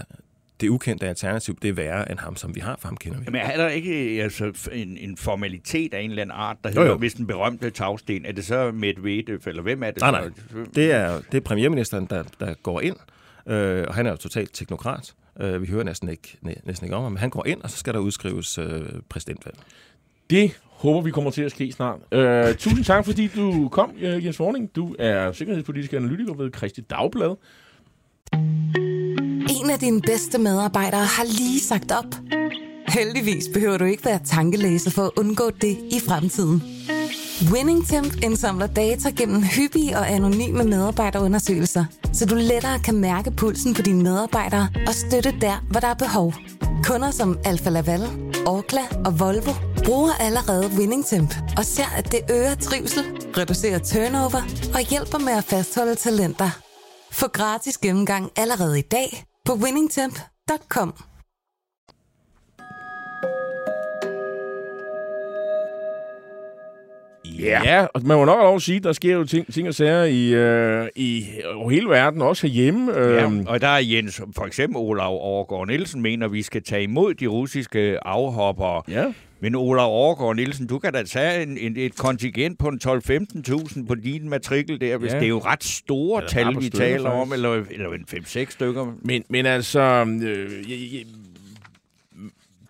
[0.60, 3.24] det ukendte alternativ, det er værre end ham, som vi har, for ham kender vi.
[3.24, 6.74] Jamen er der ikke altså, en, en formalitet af en eller anden art, der Jo,
[6.74, 6.98] hedder, jo.
[6.98, 10.00] hvis den berømte tagsten, er det så Medvedev, eller hvem er det?
[10.00, 10.30] Nej, nej.
[10.74, 12.96] Det er, det er premierministeren, der, der går ind,
[13.46, 15.14] øh, og han er jo totalt teknokrat.
[15.40, 17.70] Øh, vi hører næsten ikke, næ, næsten ikke om ham, men han går ind, og
[17.70, 19.56] så skal der udskrives øh, præsidentvalg.
[20.30, 21.98] Det håber vi kommer til at ske snart.
[22.12, 24.76] Øh, tusind tak, fordi du kom, øh, Jens Vorning.
[24.76, 27.36] Du er sikkerhedspolitisk analytiker ved Kristi Dagblad.
[29.62, 32.14] En af dine bedste medarbejdere har lige sagt op.
[32.88, 36.62] Heldigvis behøver du ikke være tankelæser for at undgå det i fremtiden.
[37.52, 43.82] WinningTemp indsamler data gennem hyppige og anonyme medarbejderundersøgelser, så du lettere kan mærke pulsen på
[43.82, 46.34] dine medarbejdere og støtte der, hvor der er behov.
[46.84, 48.00] Kunder som Alfa Laval,
[48.46, 53.04] Orkla og Volvo bruger allerede WinningTemp og ser, at det øger trivsel,
[53.36, 54.42] reducerer turnover
[54.74, 56.50] og hjælper med at fastholde talenter.
[57.12, 60.94] Få gratis gennemgang allerede i dag på winningtemp.com.
[67.38, 69.68] Ja, ja og man må nok lov at sige, at der sker jo ting, ting
[69.68, 71.24] og sager i, øh, i
[71.70, 72.96] hele verden, også herhjemme.
[72.98, 76.62] Øh, Ja, og der er Jens, for eksempel Olav Overgaard Nielsen, mener, at vi skal
[76.62, 78.82] tage imod de russiske afhoppere.
[78.88, 79.04] ja.
[79.40, 83.86] Men Olav Overgaard Nielsen, du kan da tage en, en, et kontingent på en 12-15.000
[83.86, 85.16] på din matrikel der, hvis Ja.
[85.18, 88.50] det er jo ret store Eller tal, vi stykker, taler om, eller, eller en 5-6
[88.50, 88.94] stykker.
[89.02, 89.80] Men, men altså,
[90.22, 91.02] øh, jeg, jeg,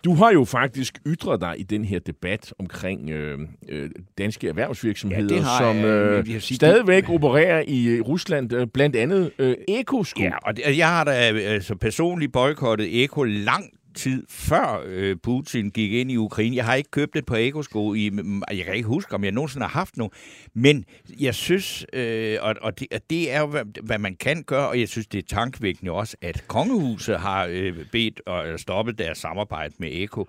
[0.04, 5.34] du har jo faktisk ytret dig i den her debat omkring øh, øh, danske erhvervsvirksomheder,
[5.34, 10.22] Ja, det har som øh, sige, stadigvæk opererer i Rusland, øh, blandt andet øh, Ekosko.
[10.22, 15.70] Ja, og det, jeg har da altså, personligt boykottet Eko lang tid før øh, Putin
[15.70, 16.56] gik ind i Ukraine.
[16.56, 18.10] Jeg har ikke købt et par ekosko i...
[18.50, 20.12] Jeg kan ikke huske, om jeg nogensinde har haft nogen.
[20.54, 20.84] Men
[21.20, 24.68] jeg synes, øh, og, og, det, og det er jo, hvad, hvad man kan gøre,
[24.68, 29.18] og jeg synes, det er tankvækkende også, at kongehuset har øh, bedt og stoppet deres
[29.18, 30.20] samarbejde med Eko.
[30.20, 30.26] Øh,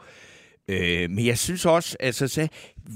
[1.09, 2.47] men jeg synes også, altså, så,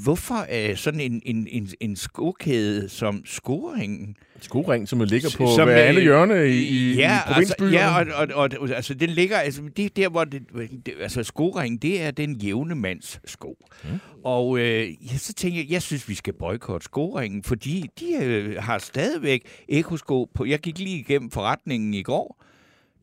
[0.03, 5.67] hvorfor øh, sådan en, en, en, en skokæde som Skoringen, Skoring, som ligger på Som,
[5.67, 7.79] hver andet øh, hjørne i, i, ja, i provinsbyerne.
[7.79, 10.41] Altså, ja, og, og, og, altså, den ligger, altså, det er der, hvor det,
[10.85, 13.57] det, altså, skoring, det er den jævne mands sko.
[13.83, 13.89] Mm.
[14.23, 18.55] Og øh, ja, så tænker jeg, jeg synes, vi skal boykotte skoringen, fordi de øh,
[18.63, 20.45] har stadigvæk ekosko på.
[20.45, 22.43] Jeg gik lige igennem forretningen i går.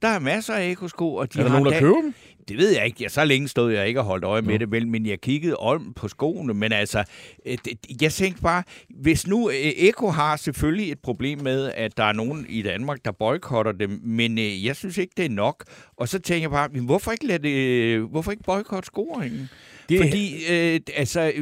[0.03, 2.15] Der er masser af ekosko, og de er der har nogen, der køber dem?
[2.51, 3.03] Det ved jeg ikke.
[3.03, 5.57] Ja, så længe stod jeg ikke og holdt øje med det, vel, men jeg kiggede
[5.57, 6.55] om på skoene.
[6.55, 7.05] Men altså,
[7.47, 7.59] øh,
[8.03, 12.13] jeg tænkte bare, hvis nu øh, Eko har selvfølgelig et problem med, at der er
[12.13, 15.65] nogen i Danmark, der boykotter dem, men øh, jeg synes ikke, det er nok.
[15.97, 19.49] Og så tænker jeg bare, hvorfor ikke, lade det, hvorfor ikke boykotte scoringen?
[19.89, 20.01] Det-.
[20.01, 21.33] Fordi øh, altså,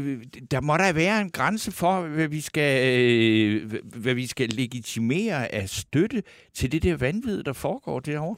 [0.51, 5.55] der må der være en grænse for, hvad vi skal, øh, hvad vi skal legitimere
[5.55, 6.23] af støtte
[6.55, 8.37] til det der vanvid, der foregår derovre.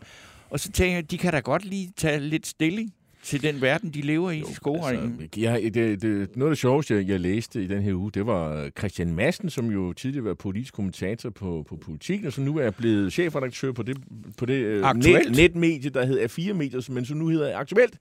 [0.51, 3.91] Og så tænker jeg, de kan da godt lige tage lidt stilling til den verden,
[3.91, 5.19] de lever i, i skoringen.
[5.21, 8.11] Altså, jeg, det, det, noget af det sjoveste, jeg, jeg læste i den her uge,
[8.11, 12.45] det var Christian Madsen, som jo tidligere var politisk kommentator på, på Politiken, og som
[12.45, 13.97] nu er blevet chefredaktør på det,
[14.39, 17.99] på det øh, net, netmedie, der hedder A4 Medier, men som nu hedder Aktuelt.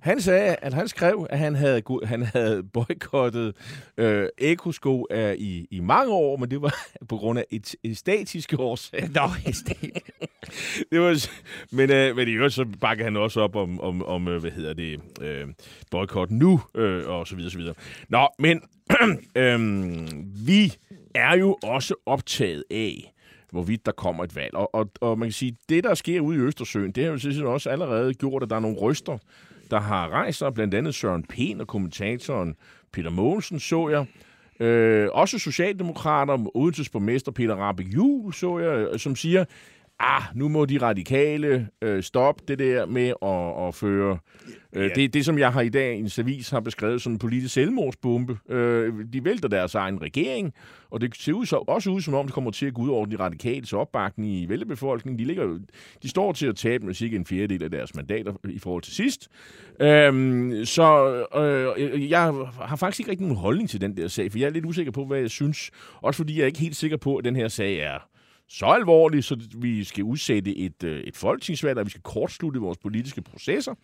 [0.00, 3.56] Han sagde, at han skrev, at han havde, han havde boykottet
[3.96, 6.74] øh, ekosko øh, i, i mange år, men det var
[7.08, 9.08] på grund af et, et statiske årsager.
[9.14, 10.02] Nå, stedet.
[10.90, 11.26] Det var,
[11.70, 14.50] men, øh, men i øvrigt så bakker han også op om, om, om øh, hvad
[14.50, 15.48] hedder det, øh,
[15.90, 17.74] boykot nu, øh, og så videre, så videre.
[18.08, 18.62] Nå, men
[19.36, 19.58] øh,
[20.46, 20.72] vi
[21.14, 23.12] er jo også optaget af,
[23.50, 24.54] hvorvidt der kommer et valg.
[24.54, 27.18] Og, og, og man kan sige, det der sker ude i Østersøen, det har jo
[27.18, 29.18] sådan også allerede gjort, at der er nogle røster,
[29.70, 32.56] der har rejst sig, blandt andet Søren Pen og kommentatoren
[32.92, 34.06] Peter Mogensen, så jeg.
[34.66, 39.44] Øh, også Socialdemokrater, Odenses borgmester Peter Rabe Juhl, så jeg, øh, som siger,
[40.02, 44.18] ah, nu må de radikale øh, stoppe det der med at, at føre...
[44.76, 44.88] Øh, Ja.
[44.88, 47.54] det, det, som jeg har i dag i en avis har beskrevet som en politisk
[47.54, 48.38] selvmordsbombe.
[48.48, 50.54] Øh, de vælter deres egen regering,
[50.90, 52.88] og det ser ud så, også ud som om, det kommer til at gå ud
[52.88, 55.18] over de radikales opbakning i vælgerbefolkningen.
[55.18, 55.58] De, ligger,
[56.02, 58.94] de står til at tabe med cirka en fjerdedel af deres mandater i forhold til
[58.94, 59.28] sidst.
[59.80, 62.20] Øhm, så øh, jeg
[62.60, 64.92] har faktisk ikke rigtig nogen holdning til den der sag, for jeg er lidt usikker
[64.92, 65.70] på, hvad jeg synes.
[66.02, 68.11] Også fordi jeg er ikke helt sikker på, at den her sag er
[68.54, 72.78] så alvorlig, så vi skal udsætte et, øh, et folketingsvalg, og vi skal kortslutte vores
[72.78, 73.74] politiske processer.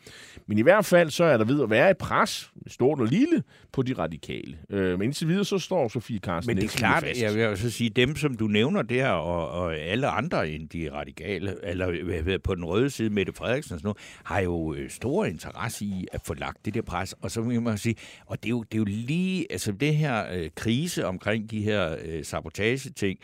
[0.47, 3.43] Men i hvert fald så er der ved at være et pres, stort og lille,
[3.73, 4.59] på de radikale.
[4.71, 7.23] Øh, men indtil videre så står Sofie Carsten Men det er klart, fast.
[7.23, 10.69] jeg vil jo så sige, dem som du nævner der, og, og alle andre end
[10.69, 14.91] de radikale, eller på den røde side, Mette Frederiksen og sådan noget, har jo øh,
[14.91, 17.13] stor interesse i at få lagt det der pres.
[17.13, 17.95] Og så vil man sige,
[18.27, 21.63] og det er jo, det er jo lige, altså det her øh, krise omkring de
[21.63, 23.19] her øh, sabotage-ting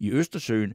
[0.00, 0.74] i Østersøen,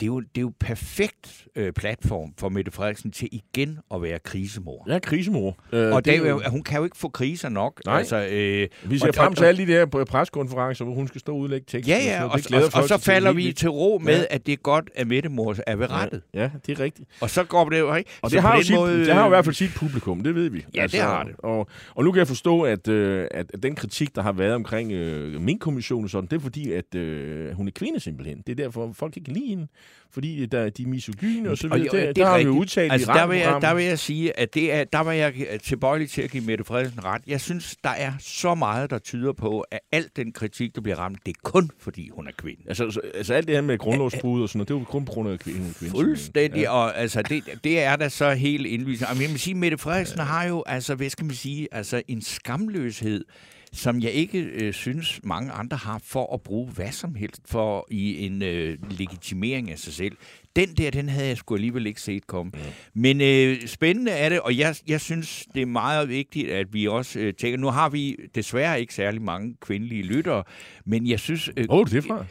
[0.00, 4.02] det er jo, det er jo perfekt øh, platform for Mette Frederiksen til igen at
[4.02, 4.84] være krisemor.
[4.92, 5.56] Ja, krisemor.
[5.72, 7.80] Øh, Og det det er jo- hun kan jo ikke få kriser nok.
[7.86, 7.98] Nej.
[7.98, 11.08] Altså, øh, vi ser og- frem og- til alle de der på preskonferencer, hvor hun
[11.08, 11.88] skal stå og udlægge tekst.
[11.88, 14.18] Ja, ja, og, og, og folk så falder vi til ro med, Ja.
[14.20, 14.24] ja.
[14.30, 16.22] at det er godt, at Mette Mors er ved rettet.
[16.34, 17.08] Ja, det er rigtigt.
[17.20, 18.10] Og så går det jo ikke.
[18.22, 20.34] Og det har, jo sit, måde, det har jo i hvert fald sit publikum, det
[20.34, 20.56] ved vi.
[20.58, 21.34] Altså, Ja, det har det.
[21.38, 24.54] Og, og nu kan jeg forstå, at, øh, at, at den kritik, der har været
[24.54, 28.42] omkring øh, min kommission og sådan, det er fordi, at øh, hun er kvinde simpelthen.
[28.46, 29.66] Det er derfor, folk ikke kan lide hende.
[30.10, 31.96] Fordi der, de er misogyne og så Og videre.
[31.96, 33.84] jo, Det, det der er har vi udtalt altså, i der vil, jeg, der vil
[33.84, 37.22] jeg sige, at det er, der var jeg tilbøjelig til at give Mette Frederiksen ret.
[37.26, 40.96] Jeg synes, der er så meget, der tyder på, at alt den kritik, der bliver
[40.96, 42.62] ramt, det er kun fordi hun er kvinde.
[42.68, 45.04] Altså, så, altså alt det her med grundlovsbrud og sådan noget, det er jo kun
[45.04, 45.74] på grund af kvinde.
[45.90, 46.70] Fuldstændig, ja.
[46.70, 49.08] og altså, det, det er da så helt indlysende.
[49.08, 52.22] Jamen, jeg vil sige, Mette Frederiksen har jo, altså, hvad skal man sige, altså en
[52.22, 53.24] skamløshed,
[53.72, 57.86] som jeg ikke øh, synes, mange andre har for at bruge hvad som helst for
[57.90, 60.16] i en øh, legitimering af sig selv.
[60.56, 62.52] Den der, den havde jeg sgu alligevel ikke set komme.
[62.54, 63.00] Mm.
[63.00, 66.88] Men øh, spændende er det, og jeg, jeg synes, det er meget vigtigt, at vi
[66.88, 70.44] også øh, tænker, nu har vi desværre ikke særlig mange kvindelige lyttere,
[70.84, 71.50] men jeg synes...
[71.56, 72.24] Øh, Hvor er det fra?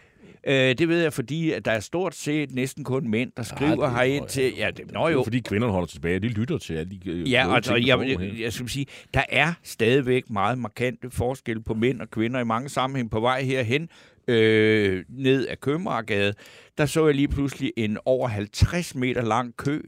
[0.48, 3.86] Øh, det ved jeg, fordi at der er stort set næsten kun mænd, der skriver
[3.86, 4.54] ja, herind til...
[4.58, 5.24] Ja, det, nå jo.
[5.24, 8.20] fordi kvinderne holder tilbage, de lytter til alle de øh, Ja, og, og jeg, jeg,
[8.22, 12.44] jeg, jeg skal sige, der er stadigvæk meget markante forskel på mænd og kvinder i
[12.44, 13.90] mange sammenhæng på vej herhen
[14.28, 16.34] øh, ned ad Købmagergade.
[16.78, 19.82] Der så jeg lige pludselig en over 50 meter lang kø,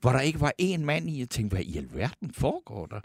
[0.00, 1.20] hvor der ikke var én mand i.
[1.20, 3.00] Jeg tænkte, hvad i alverden foregår der?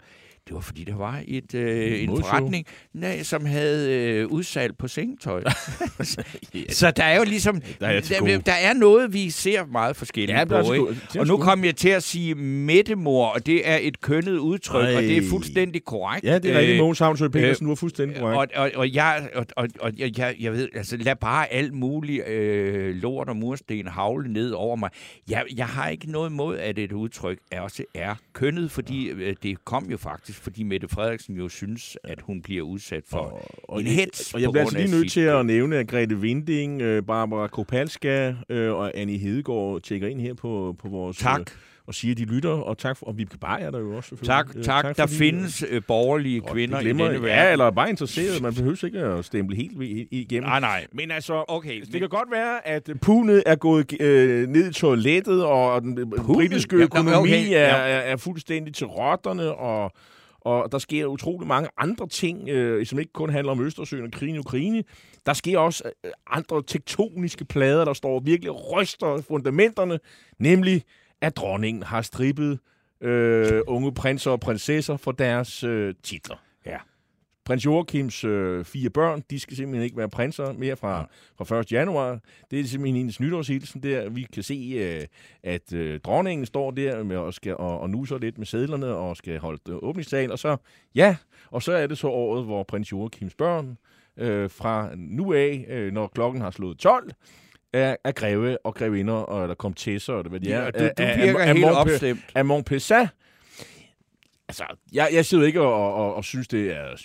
[0.46, 4.88] Det var fordi, der var et, øh, en forretning, nej, som havde øh, udsalg på
[4.88, 5.42] sengetøj.
[6.68, 10.38] så der er jo ligesom, der er, der, der er noget, vi ser meget forskelligt
[10.38, 10.72] ja, på.
[10.72, 10.86] Ikke?
[11.18, 14.96] Og nu kom jeg til at sige mættemor, og det er et kønnet udtryk, Ej.
[14.96, 16.24] og det er fuldstændig korrekt.
[16.24, 16.78] Ja, det er rigtigt.
[16.78, 18.52] Mogens Havnsø Petersen, øh, du er fuldstændig korrekt.
[18.52, 22.28] Og, og, og, jeg, og, og, og jeg, jeg ved, altså lad bare alt muligt
[22.28, 24.90] øh, lort og mursten havle ned over mig.
[25.28, 29.64] Jeg, jeg har ikke noget imod, at et udtryk også er kønnet, fordi øh, det
[29.64, 33.40] kom jo faktisk faktisk, fordi Mette Frederiksen jo synes, at hun bliver udsat for og,
[33.68, 36.82] og en hets Og jeg bliver altså lige nødt til at nævne, at Grete Vinding,
[36.82, 41.16] øh, Barbara Kopalska øh, og Annie Hedegaard tjekker ind her på, på vores...
[41.16, 41.46] Tak øh,
[41.86, 44.16] og siger, at de lytter, og tak for, og Vibke Bayer er der jo også
[44.16, 44.64] Tak, tak.
[44.64, 47.44] tak der fordi, findes øh, borgerlige kvinder glemmer, i denne verden.
[47.44, 48.42] Ja, eller bare interesseret.
[48.42, 49.72] Man behøver ikke at stemple helt
[50.10, 50.48] igennem.
[50.48, 50.86] Nej, nej.
[50.92, 52.00] Men altså, okay, det men...
[52.00, 56.24] kan godt være, at punet er gået øh, ned i toilettet, og den punet?
[56.24, 57.52] britiske økonomi ja, okay.
[57.52, 59.92] er, er, er fuldstændig til rotterne, og
[60.44, 64.12] og der sker utrolig mange andre ting, øh, som ikke kun handler om Østersøen og
[64.12, 64.84] krigen i Ukraine.
[65.26, 69.98] Der sker også øh, andre tektoniske plader, der står virkelig ryster fundamenterne,
[70.38, 70.82] nemlig
[71.20, 72.58] at dronningen har strippet
[73.00, 76.36] øh, unge prinser og prinsesser for deres øh, titler.
[77.42, 77.48] Ja.
[77.48, 81.72] Prins Joachims øh, fire børn, de skal simpelthen ikke være prinser mere fra, fra 1.
[81.72, 82.18] januar.
[82.50, 84.08] Det er simpelthen hendes nytårshilsen der.
[84.08, 85.06] Vi kan se, øh,
[85.42, 89.16] at øh, dronningen står der med, og, skal, og, og nuser lidt med sædlerne og
[89.16, 90.30] skal holde øh, åbningsdagen.
[90.30, 90.56] Og så,
[90.94, 91.16] ja,
[91.50, 93.78] og så er det så året, hvor prins Joachims børn
[94.16, 97.10] øh, fra nu af, øh, når klokken har slået 12,
[97.72, 100.62] er, er greve og grevinder, og der kom tæsser, og hvad de er.
[100.62, 102.20] Ja, du, du virker er, helt opstemt.
[102.34, 103.08] Af Montpessat,
[104.52, 107.02] Altså, jeg, jeg sidder ikke og, og, og synes, det er...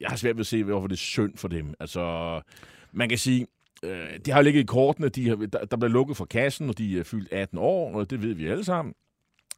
[0.00, 1.74] Jeg har svært ved at se, hvorfor det er synd for dem.
[1.80, 2.40] Altså,
[2.92, 3.46] man kan sige,
[3.82, 6.78] øh, det har ligget i kortene, de har, der, der bliver lukket for kassen, og
[6.78, 8.94] de er fyldt 18 år, og det ved vi alle sammen.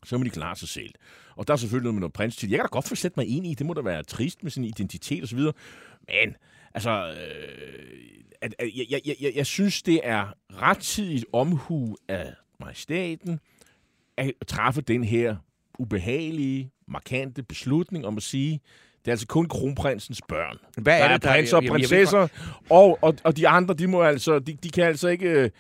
[0.05, 0.91] Så må de klare sig selv.
[1.37, 2.49] Og der er selvfølgelig noget med noget prinstid.
[2.49, 4.65] Jeg kan da godt forsætte mig ind i, det må da være trist med sin
[4.65, 5.39] identitet osv.
[5.39, 6.37] Men,
[6.75, 7.99] altså, øh,
[8.41, 13.41] at, at, jeg, jeg, jeg, jeg synes, det er rettidigt omhu af majestaten
[14.17, 15.37] at træffe den her
[15.79, 18.61] ubehagelige, markante beslutning om at sige,
[18.99, 20.57] det er altså kun kronprinsens børn.
[20.77, 22.29] Hvad er, der det, er prinser og prinsesser,
[22.71, 25.51] og, og, og de andre, de, må altså, de, de kan altså ikke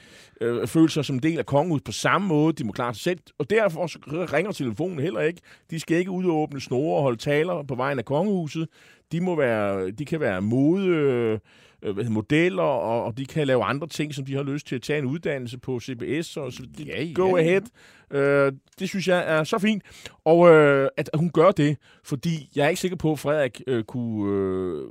[0.40, 2.52] øh, føle sig som del af kongehuset på samme måde.
[2.52, 3.98] De må klare sig selv, og derfor så
[4.32, 5.40] ringer telefonen heller ikke.
[5.70, 8.68] De skal ikke ud og åbne snore og holde taler på vejen af kongehuset.
[9.12, 10.86] De, må være, de kan være mode...
[10.86, 11.38] Øh,
[11.82, 14.82] øh, modeller, og, og de kan lave andre ting, som de har lyst til at
[14.82, 17.42] tage en uddannelse på CBS, og så de, ja, go ja.
[17.42, 17.62] ahead.
[18.10, 19.82] Øh, det synes jeg er så fint,
[20.24, 23.62] og øh, at, at hun gør det, fordi jeg er ikke sikker på, at Frederik
[23.66, 24.32] øh, kunne...
[24.32, 24.84] Øh,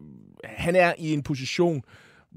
[0.43, 1.84] han er i en position,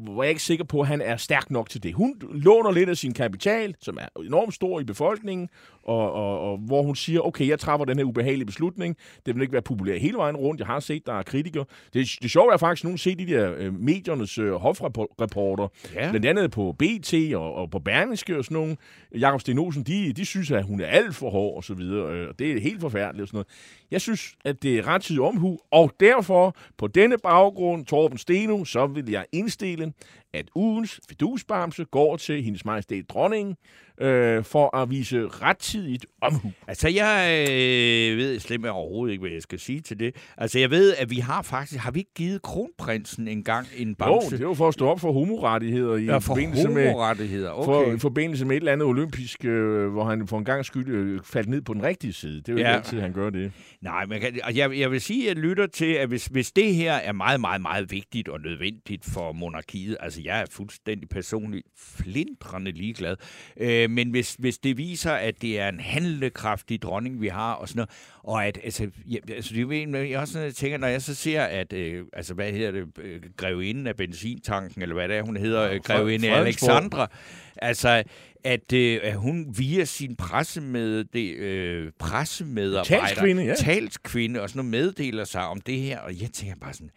[0.01, 1.95] hvor jeg er ikke sikker på, at han er stærk nok til det.
[1.95, 5.49] Hun låner lidt af sin kapital, som er enormt stor i befolkningen,
[5.83, 8.97] og, og, og hvor hun siger, okay, jeg træffer den her ubehagelige beslutning.
[9.27, 10.59] Det vil ikke være populær hele vejen rundt.
[10.59, 11.65] Jeg har set, der er kritikere.
[11.95, 16.11] Det, det sjove er faktisk, at nogen ser de der øh, mediernes øh, hofreporter, ja.
[16.11, 18.77] blandt andet på BT og, og på Berlingske og sådan nogle.
[19.19, 22.13] Jakob Stenosen, de, de synes, at hun er alt for hård og så videre.
[22.13, 23.49] Øh, og det er helt forfærdeligt og sådan noget.
[23.91, 28.87] Jeg synes, at det er rettidig omhu, og derfor, på denne baggrund, Torben Steno, så
[28.87, 29.93] vil jeg indstille,
[30.33, 33.57] at ugens fidusbamse går til hendes majestæt dronningen,
[34.01, 36.53] øh, for at vise rettidigt omhu.
[36.69, 40.15] Altså, jeg øh, ved slet overhovedet ikke, hvad jeg skal sige til det.
[40.37, 41.81] Altså, jeg ved, at vi har faktisk...
[41.81, 44.29] Har vi ikke givet kronprinsen en gang en bamse?
[44.33, 47.51] Jo, det var for at stå op for homorettigheder i ja, for forbindelse homorettigheder.
[47.51, 47.65] Okay.
[47.65, 50.89] For, i forbindelse med et eller andet olympisk, øh, hvor han for en gang skyld
[50.89, 52.37] øh, faldt ned på den rigtige side.
[52.37, 52.69] Det er jo ja.
[52.69, 53.53] ikke altid, han gør det.
[53.81, 54.23] Nej, men
[54.55, 57.41] jeg, jeg vil sige, at jeg lytter til, at hvis, hvis det her er meget,
[57.41, 63.17] meget, meget vigtigt og nødvendigt for monarkiet, altså jeg er fuldstændig personligt flindrende ligeglad,
[63.57, 67.69] øh, men hvis, hvis det viser, at det er en handlekraftig dronning, vi har, og
[67.69, 67.91] sådan noget,
[68.23, 71.43] og at, altså, ja, altså det er jeg også sådan, tænker, når jeg så ser,
[71.43, 75.37] at, øh, altså, hvad hedder det, øh, grevinden af benzintanken, eller hvad det er, hun
[75.37, 77.11] hedder, ja, grevinde Alexandra,
[77.57, 78.03] altså,
[78.45, 83.55] at, øh, at hun via sin pressemed, det, øh, pressemedarbejder, talskvinde, ja.
[83.55, 86.91] talskvinde og sådan noget, meddeler sig om det her, og jeg tænker bare sådan,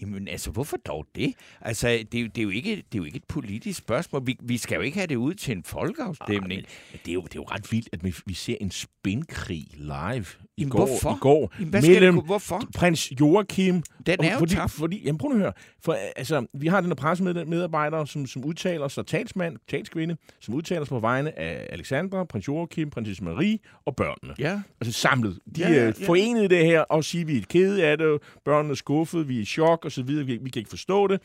[0.00, 1.34] Jamen altså, hvorfor dog det?
[1.60, 4.26] Altså, det, er jo- det, er, jo ikke, det er jo ikke et politisk spørgsmål.
[4.26, 6.62] Vi, vi skal jo ikke have det ud til en folkeafstemning.
[6.92, 9.66] Men det er, jo, det er jo ret vildt, at vi, vi ser en spændkrig
[9.76, 10.24] live
[10.56, 10.86] i Jamen, går.
[10.86, 11.10] hvorfor?
[11.10, 12.62] I går Jamen, hvad skal det hvorfor?
[12.76, 13.82] prins Joachim.
[14.06, 15.52] Den er jo fordi, fordi, jamen, prøv nu at høre.
[15.84, 20.84] For, altså, vi har den her pressemedarbejder, som, som udtaler sig, talsmand, talskvinde, som udtaler
[20.84, 24.34] sig på vegne af Alexandra, prins Joachim, prinsesse Marie og børnene.
[24.38, 24.60] Ja.
[24.80, 25.38] Altså samlet.
[25.56, 28.70] De Ja, ja, ja, forenede det her og siger, vi er kede af det, børnene
[28.72, 31.20] er skuffet, vi er i chok og så videre, vi, vi kan ikke forstå det.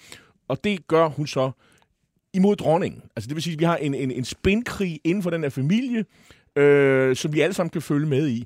[0.47, 1.51] Og det gør hun så
[2.33, 3.03] imod dronningen.
[3.15, 5.49] Altså det vil sige, at vi har en, en, en spændkrig inden for den her
[5.49, 6.05] familie,
[6.55, 8.45] øh, som vi alle sammen kan følge med i.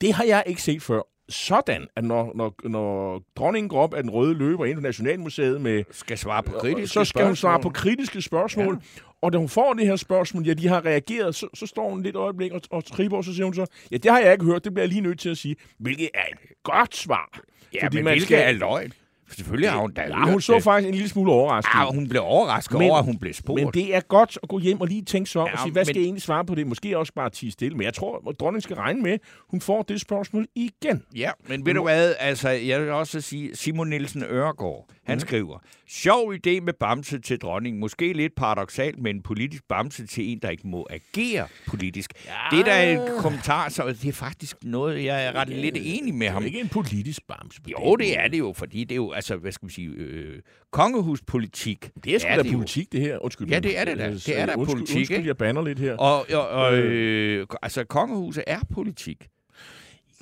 [0.00, 1.00] Det har jeg ikke set før.
[1.28, 5.60] Sådan, at når, når, når dronningen går op af den røde løber ind på Nationalmuseet
[5.60, 8.74] med Skal svare på kritiske så skal hun svare på kritiske spørgsmål.
[8.74, 9.02] Ja.
[9.22, 12.02] Og da hun får det her spørgsmål, ja, de har reageret, så, så står hun
[12.02, 14.44] lidt øjeblik og, og tripper, og så siger hun så, ja, det har jeg ikke
[14.44, 15.56] hørt, det bliver jeg lige nødt til at sige.
[15.78, 17.40] Hvilket er et godt svar.
[17.74, 18.92] Ja, men hvilket er løgn.
[19.30, 20.62] Selvfølgelig har hun da Ja, hørt hun så det.
[20.62, 21.74] faktisk en lille smule overrasket.
[21.74, 23.62] Ja, hun blev overrasket Men- over, at hun blev spurgt.
[23.62, 25.72] Men det er godt at gå hjem og lige tænke sig om Ja, og sige,
[25.72, 26.66] hvad skal men- jeg egentlig svare på det?
[26.66, 27.76] Måske også bare tige stille.
[27.76, 29.18] Men jeg tror, at dronningen skal regne med,
[29.50, 31.02] hun får det spørgsmål igen.
[31.16, 35.20] Ja, men ved du hvad, altså, jeg vil også sige, Simon Nielsen Øregård, han mm.
[35.20, 35.58] skriver,
[35.88, 40.38] sjov idé med bamse til dronningen, måske lidt paradoxalt, men en politisk bamse til en,
[40.42, 42.12] der ikke må agere politisk.
[42.26, 42.56] Ja.
[42.56, 46.14] Det er da en kommentar, så det er faktisk noget, jeg er ret lidt enig
[46.14, 46.42] med Det ham.
[46.42, 47.60] er ikke en politisk bams.
[47.60, 49.88] på Jo, det er det jo, fordi det er jo, altså, hvad skal vi sige,
[49.88, 50.38] øh,
[50.72, 51.90] kongehuspolitik.
[52.04, 53.24] Det er sgu da politik, det her.
[53.24, 53.48] Undskyld.
[53.48, 54.10] Ja, det er det da.
[54.10, 55.96] Det er da politik, Undskyld, jeg banner lidt her.
[55.96, 59.28] Og, og, og øh, altså, kongehuset er politik.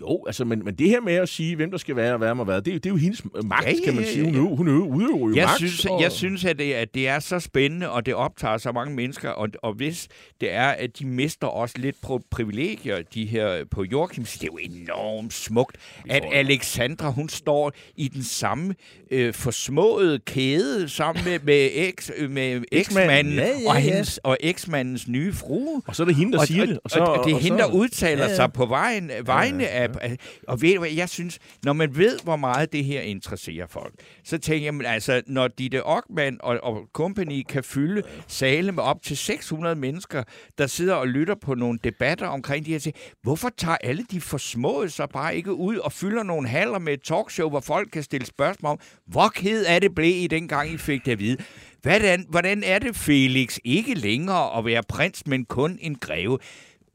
[0.01, 2.35] Jo, altså, men, men det her med at sige, hvem der skal være og hvad
[2.35, 4.25] må være, det, det er jo hendes magt, Ja, kan man sige.
[4.25, 5.59] Hun, øver, hun øver, udøver jo Jeg magt.
[5.59, 8.73] synes, og, jeg synes at, det, at det er så spændende, og det optager så
[8.73, 10.09] mange mennesker, og, og hvis
[10.41, 14.47] det er, at de mister også lidt på privilegier, de her på Joachims, det er
[14.53, 15.77] jo enormt smukt,
[16.11, 18.75] at Alexandra, hun står i den samme
[19.11, 23.81] øh, forsmåede kæde sammen med, med, eks, øh, med eksmanden Ja, ja, og, ja.
[23.81, 25.83] hendes, og eksmandens nye frue.
[25.87, 26.79] Og så er det hende, der og, siger og, det.
[26.85, 28.35] Og, så, og det er og hende, så- der udtaler Ja, ja.
[28.37, 30.17] sig på vejen, vegne ja, af af-
[30.49, 33.95] Og ved du hvad, jeg synes, når man ved, hvor meget det her interesserer folk,
[34.25, 38.83] så tænker jeg, men altså, når Ditte Ockmann og, og company kan fylde sale med
[38.83, 40.23] op til 600 mennesker,
[40.59, 44.21] der sidder og lytter på nogle debatter omkring de her ting, hvorfor tager alle de
[44.21, 48.03] forsmåede sig bare ikke ud og fylder nogle haller med et talkshow, hvor folk kan
[48.03, 51.37] stille spørgsmål om, hvor ked af det blev I dengang, I fik det at vide?
[51.83, 56.39] Hvordan, hvordan er det, Felix, ikke længere at være prins, men kun en greve?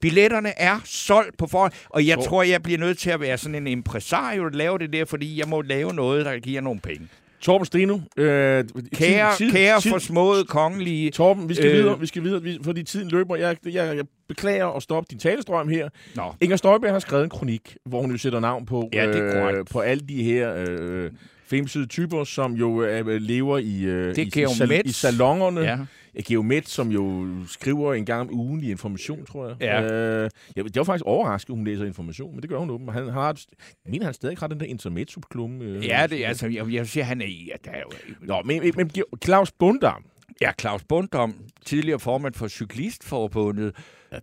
[0.03, 3.37] Billetterne er solgt på forhånd, og jeg Tror- tror, jeg bliver nødt til at være
[3.37, 6.79] sådan en impresario, der laver det der, fordi jeg må lave noget, der giver nogle
[6.79, 7.07] penge.
[7.41, 7.99] Torben Steno.
[8.17, 8.63] Øh,
[8.95, 11.11] Kære, tid- kære tid- forsmåede kongelige...
[11.11, 11.71] Torben, vi skal Øh.
[11.71, 13.35] øh, videre, vi skal videre, vi, fordi tiden løber.
[13.35, 15.89] Jeg, jeg, jeg beklager at stoppe din talestrøm her.
[16.15, 19.17] Nå, Inger Støjberg har skrevet en kronik, hvor hun jo sætter navn på, Ja, det
[19.17, 19.69] er korrekt.
[19.69, 21.11] på alle de her øh,
[21.47, 25.61] femside typer, som jo øh, lever i, øh, i, i, sal- i salongerne.
[25.61, 25.77] ja.
[26.21, 29.55] Geomet, som jo skriver en gang om ugen i information, tror jeg.
[29.61, 29.81] Ja.
[29.83, 32.95] Øh, jeg, jeg var faktisk overrasket, at hun læser information, men det gør hun åbenbart.
[32.95, 33.41] Han har,
[33.85, 35.65] mener, han stadig har den der intermezzo-klumme.
[35.65, 37.49] Øh, Ja, det er altså, jeg, jeg vil sige, han er i...
[37.51, 38.91] Ja, der er jo, Nå, men, men,
[39.23, 40.05] Claus Bundam,
[40.41, 41.35] ja, Claus Bundom,
[41.65, 43.75] tidligere formand for Cyklistforbundet.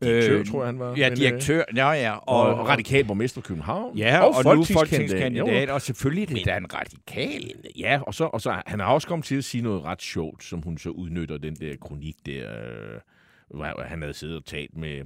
[0.03, 0.95] Ja, direktør, Øh, tror jeg, han var.
[0.97, 1.63] Ja, men, direktør.
[1.77, 2.13] Ja, ja.
[2.13, 3.99] Øh, og, og radikal borgmester i København.
[3.99, 5.09] Ja, og, og nu folketingskandidat.
[5.09, 7.53] folketingskandidat, og selvfølgelig det Men- er da en radikal.
[7.79, 10.45] Ja, og så, og så han har også kommet til at sige noget ret sjovt,
[10.45, 13.01] som hun så udnytter den der kronik der, øh,
[13.55, 15.01] hvor han havde siddet og talt med,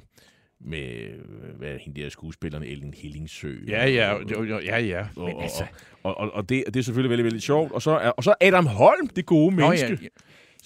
[0.60, 3.54] med øh, hvad er hende der skuespilleren Ellen Hillingsø.
[3.68, 5.00] Ja, ja, jo, jo, ja, ja.
[5.16, 5.64] Og, Men og, altså,
[6.02, 7.72] og, og, og det, det er selvfølgelig veldig, veldig sjovt.
[7.72, 10.08] Og så, er, og så Adam Holm, det gode Nå, ja, menneske, ja.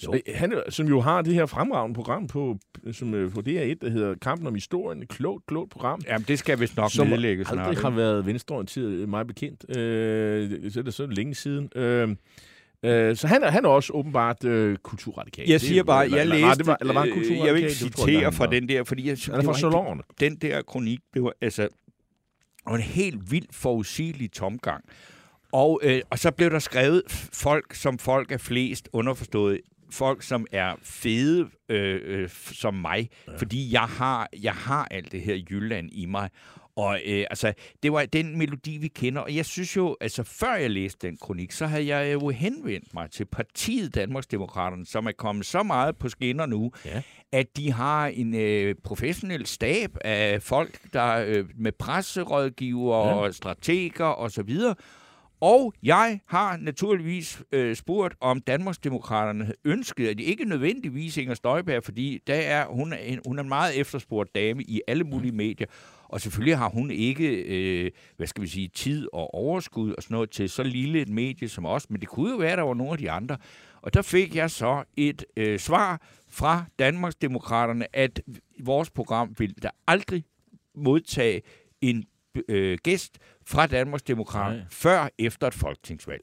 [0.05, 0.13] Jo.
[0.35, 2.57] han, er- som jo har det her fremragende program på,
[2.91, 5.05] som, øh, på DR1, der hedder Kampen om historien.
[5.07, 6.01] Klogt, klogt program.
[6.07, 7.67] Jamen, det skal vist nok som nedlægges snart.
[7.67, 9.77] aldrig har været venstreorienteret, meget bekendt.
[9.77, 11.69] Øh, så er det så længe siden.
[11.75, 12.09] Øh,
[12.83, 15.45] øh, så han er, han er også åbenbart øh, kulturradikal.
[15.49, 17.13] Jeg Det- siger bare, eller- jeg eller- læste, nej, det var, eller var han øh,
[17.15, 17.45] kulturradikal?
[17.45, 19.45] jeg vil ikke Det jeg, citere han fra den der, fordi jeg synes, Han er
[19.45, 20.01] fra det salongerne.
[20.19, 24.83] den der kronik, det var altså det var en helt vild forudsigelig tomgang.
[25.51, 27.01] Og, øh, og så blev der skrevet
[27.33, 29.59] folk, som folk er flest, underforstået,
[29.91, 33.35] folk, som er fede øh, øh, som mig, ja.
[33.37, 36.29] fordi jeg har, jeg har alt det her Jylland i mig.
[36.75, 39.21] Og øh, altså, det var den melodi, vi kender.
[39.21, 42.93] Og jeg synes jo, altså før jeg læste den kronik, så havde jeg jo henvendt
[42.93, 47.01] mig til partiet Danmarksdemokraterne, som er kommet så meget på skinner nu, Ja.
[47.31, 53.13] at de har en øh, professionel stab af folk, der øh, med presserådgiver Ja.
[53.13, 54.75] og strateger og så videre.
[55.41, 61.83] Og jeg har naturligvis øh, spurgt, om Danmarksdemokraterne ønskede, at de ikke nødvendigvis Inger Støjberg,
[61.83, 65.31] fordi der er, hun, er en, hun er en meget efterspurgt dame i alle mulige
[65.31, 65.67] medier,
[66.03, 70.15] og selvfølgelig har hun ikke, øh, hvad skal vi sige, tid og overskud og sådan
[70.15, 72.63] noget til så lille et medie som os, men det kunne jo være, at der
[72.63, 73.37] var nogle af de andre.
[73.81, 78.21] Og der fik jeg så et øh, svar fra Danmarksdemokraterne, at
[78.63, 80.23] vores program ville der aldrig
[80.75, 81.41] modtage
[81.81, 82.05] en
[82.49, 86.21] øh, gæst fra Danmarksdemokraterne før efter et folketingsvalg.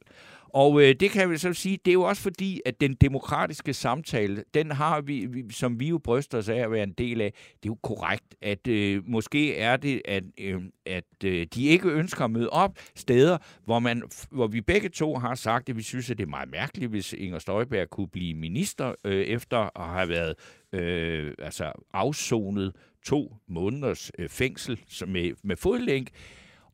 [0.56, 3.74] Og øh, det kan vi så sige, det er jo også fordi, at den demokratiske
[3.74, 7.20] samtale, den har vi, vi som vi jo bryster os af at være en del
[7.20, 11.64] af, det er jo korrekt, at øh, måske er det, at, øh, at øh, de
[11.64, 15.76] ikke ønsker at møde op steder, hvor, man, hvor vi begge to har sagt, at
[15.76, 19.80] vi synes, at det er meget mærkeligt, hvis Inger Støjberg kunne blive minister øh, efter
[19.80, 20.34] at have været
[20.72, 22.72] øh, altså afsonet
[23.06, 26.10] to måneders øh, fængsel med, med fodlænk.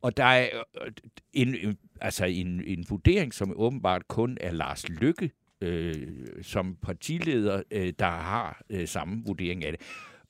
[0.01, 0.49] Og der er
[0.85, 0.91] øh,
[1.33, 5.31] en, en, altså en, en vurdering, som åbenbart kun er Lars Lykke
[5.63, 5.95] øh,
[6.41, 9.81] som partileder, øh, der har øh, samme vurdering af det.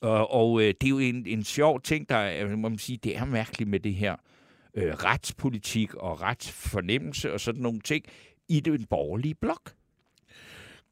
[0.02, 3.18] Og, og øh, det er jo en, en sjov ting, der må man sige, det
[3.18, 4.16] er mærkeligt med det her
[4.74, 8.06] øh, retspolitik og retsfornemmelse og sådan nogle ting
[8.50, 9.72] i den borgerlige blok.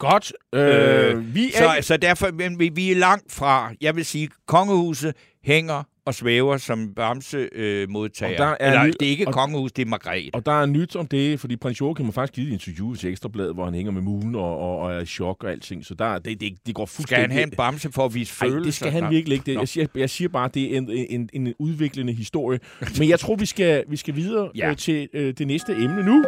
[0.02, 0.34] Godt.
[0.56, 1.58] Øh, øh, vi er...
[1.82, 6.14] så, så derfor, men vi, vi er langt fra, jeg vil sige, kongehuset hænger og
[6.16, 8.50] svæver som Bamse-modtager.
[8.50, 10.30] Øh, er Eller, nyt, det er ikke og, kongehus, det er Margrethe.
[10.34, 13.10] Og der er nyt om det, fordi prins Joachim har faktisk givet et interview til
[13.10, 15.86] Ekstrablad, hvor han hænger med mulen og, og, og er i chok og alting.
[15.86, 17.08] Så der, det, det, det går fuldstændig...
[17.08, 18.58] Skal han have en Bamse for at vise følelser?
[18.58, 19.46] Nej, det skal han virkelig ikke.
[19.46, 22.60] Det, jeg, siger, jeg siger bare, det er en, en, en udviklende historie.
[23.00, 24.70] Men jeg tror, vi skal, vi skal videre ja.
[24.70, 26.26] øh, til øh, det næste emne nu.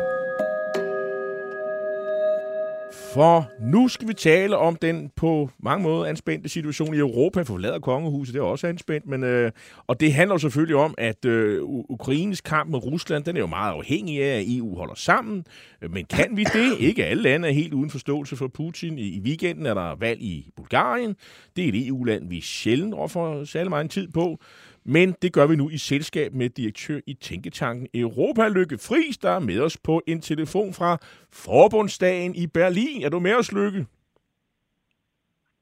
[3.13, 7.41] For nu skal vi tale om den på mange måder anspændte situation i Europa.
[7.41, 9.07] Forlader kongehuset, det er også anspændt.
[9.07, 9.51] Men, øh,
[9.87, 13.73] og det handler selvfølgelig om, at øh, Ukraines kamp med Rusland, den er jo meget
[13.73, 15.45] afhængig af, at EU holder sammen.
[15.89, 16.79] Men kan vi det?
[16.79, 18.99] Ikke alle lande er helt uden forståelse for Putin.
[18.99, 21.15] I, i weekenden er der valg i Bulgarien.
[21.55, 24.39] Det er et EU-land, vi sjældent offer særlig meget tid på.
[24.85, 29.29] Men det gør vi nu i selskab med direktør i Tænketanken Europa, Lykke Friis, der
[29.29, 30.97] er med os på en telefon fra
[31.31, 33.03] Forbundsdagen i Berlin.
[33.03, 33.85] Er du med os, Lykke?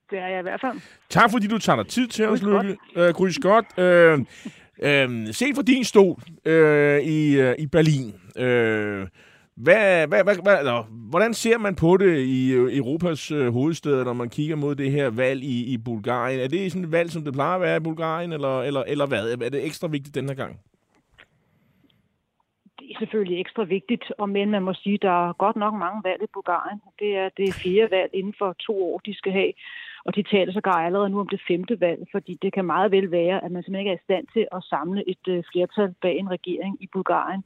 [0.09, 0.81] Det er jeg i hvert fald.
[1.09, 2.77] Tak fordi du tager dig tid til os, Lykke.
[2.95, 3.65] Øh, Grys godt.
[3.77, 4.19] Øh,
[4.81, 8.13] øh, se for din stol øh, i, øh, i Berlin.
[8.37, 9.07] Øh,
[9.63, 14.03] hvad, hvad, hvad, hvad, eller, hvordan ser man på det i øh, Europas øh, hovedsteder,
[14.03, 16.39] når man kigger mod det her valg i, i Bulgarien?
[16.39, 19.05] Er det sådan et valg, som det plejer at være i Bulgarien, eller, eller, eller
[19.07, 19.31] hvad?
[19.31, 20.59] Er det ekstra vigtigt den her gang?
[22.79, 25.73] Det er selvfølgelig ekstra vigtigt, og men man må sige, at der er godt nok
[25.73, 26.79] mange valg i Bulgarien.
[26.99, 29.53] Det er det fire valg inden for to år, de skal have.
[30.05, 33.11] Og de taler så allerede nu om det femte valg, fordi det kan meget vel
[33.11, 36.17] være, at man simpelthen ikke er i stand til at samle et øh, flertal bag
[36.17, 37.43] en regering i Bulgarien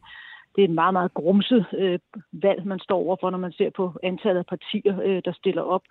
[0.55, 1.99] det er en meget, meget grumset øh,
[2.31, 5.81] valg, man står overfor, når man ser på antallet af partier, øh, der stiller op.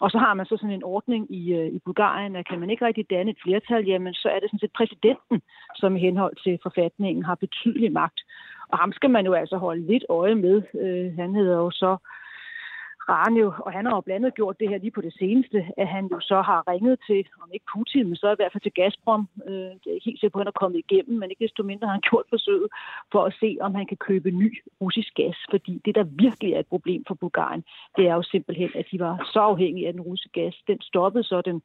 [0.00, 2.70] Og så har man så sådan en ordning i, øh, i Bulgarien, at kan man
[2.70, 5.42] ikke rigtig danne et flertal, jamen så er det sådan set præsidenten,
[5.76, 8.20] som i henhold til forfatningen har betydelig magt.
[8.68, 10.62] Og ham skal man jo altså holde lidt øje med.
[10.82, 11.96] Øh, han hedder jo så
[13.08, 15.88] Ranjo, og han har jo blandt andet gjort det her lige på det seneste, at
[15.88, 18.72] han jo så har ringet til, om ikke Putin, men så i hvert fald til
[18.72, 19.28] Gazprom.
[19.46, 21.62] Øh, det er ikke helt sikkert på, at han er kommet igennem, men ikke desto
[21.62, 22.68] mindre har han gjort forsøget
[23.12, 25.38] for at se, om han kan købe ny russisk gas.
[25.50, 27.64] Fordi det, der virkelig er et problem for Bulgarien,
[27.96, 30.54] det er jo simpelthen, at de var så afhængige af den russiske gas.
[30.66, 31.62] Den stoppede så den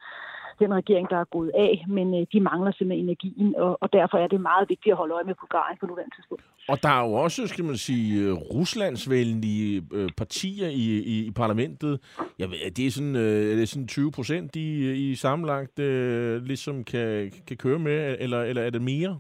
[0.59, 4.17] den regering, der er gået af, men øh, de mangler simpelthen energien, og, og derfor
[4.17, 6.43] er det meget vigtigt at holde øje med Bulgarien på nuværende tidspunkt.
[6.69, 11.31] Og der er jo også, skal man sige, øh, ruslandsvenlige øh, partier i, i, i
[11.31, 11.99] parlamentet.
[12.39, 15.79] Jeg ved, det er sådan, øh, er det sådan 20 procent, de øh, i sammenlagt
[15.79, 19.19] øh, ligesom kan, kan køre med, eller, eller er det mere?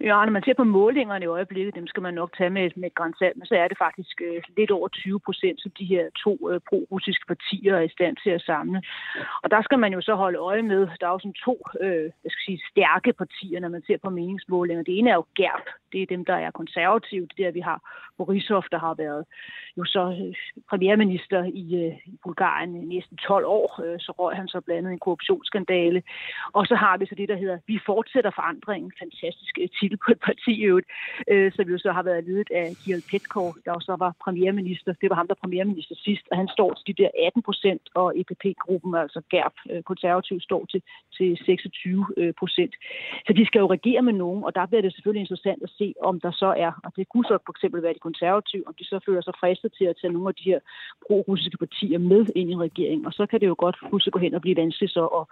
[0.00, 2.94] Ja, når man ser på målingerne i øjeblikket, dem skal man nok tage med, med
[2.94, 6.50] grænsalt, men så er det faktisk øh, lidt over 20 procent, som de her to
[6.50, 8.82] øh, pro-russiske partier er i stand til at samle.
[9.42, 12.04] Og der skal man jo så holde øje med, der er jo sådan to øh,
[12.24, 14.82] jeg skal sige, stærke partier, når man ser på meningsmålinger.
[14.82, 17.26] Det ene er jo GERP, det er dem, der er konservative.
[17.36, 17.78] Det er der, vi har
[18.16, 19.24] Borisov, der har været
[19.76, 20.34] jo så øh,
[20.70, 23.80] premierminister i, øh, i Bulgarien i næsten 12 år.
[23.84, 26.02] Øh, så røg han så blandet en korruptionsskandale.
[26.52, 28.92] Og så har vi så det, der hedder Vi fortsætter forandringen.
[28.98, 30.88] Fantastisk titel på et parti i øvrigt,
[31.56, 34.92] som jo så har været ledet af Kirill Petkov, der så var premierminister.
[35.00, 38.18] Det var ham, der premierminister sidst, og han står til de der 18 procent, og
[38.20, 40.82] EPP-gruppen, altså GERP, konservativ, står til,
[41.16, 42.74] til 26 procent.
[43.26, 45.81] Så de skal jo regere med nogen, og der bliver det selvfølgelig interessant at se,
[46.10, 48.84] om der så er, og det kunne så for eksempel være de konservative, om de
[48.84, 50.60] så føler sig fristet til at tage nogle af de her
[51.04, 53.06] pro-russiske partier med ind i regeringen.
[53.06, 55.24] Og så kan det jo godt huske gå hen og blive vanskeligt så at,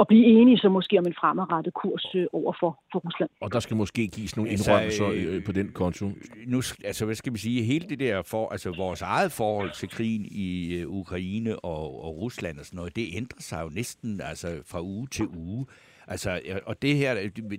[0.00, 3.30] at blive enige så måske om en fremadrettet kurs øh, over for, for Rusland.
[3.40, 6.04] Og der skal måske gives nogle altså, indrømmelser øh, på den konto.
[6.46, 7.62] Nu, altså, hvad skal vi sige?
[7.62, 10.48] Hele det der for, altså vores eget forhold til krigen i
[10.84, 14.80] uh, Ukraine og, og Rusland og sådan noget, det ændrer sig jo næsten altså, fra
[14.82, 15.66] uge til uge.
[16.08, 17.14] Altså, og det her,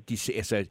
[0.09, 0.65] de, altså,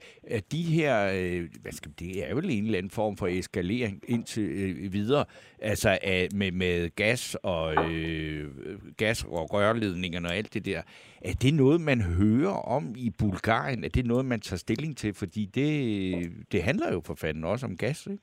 [0.52, 4.42] de her, øh, hvad skal det er vel en eller anden form for eskalering indtil
[4.42, 5.24] øh, videre,
[5.58, 5.98] altså
[6.34, 8.50] med, med gas og øh,
[8.96, 10.82] gas og rørledningerne og alt det der.
[11.20, 13.84] Er det noget, man hører om i Bulgarien?
[13.84, 15.14] Er det noget, man tager stilling til?
[15.14, 18.22] Fordi det, det handler jo for fanden også om gas, ikke?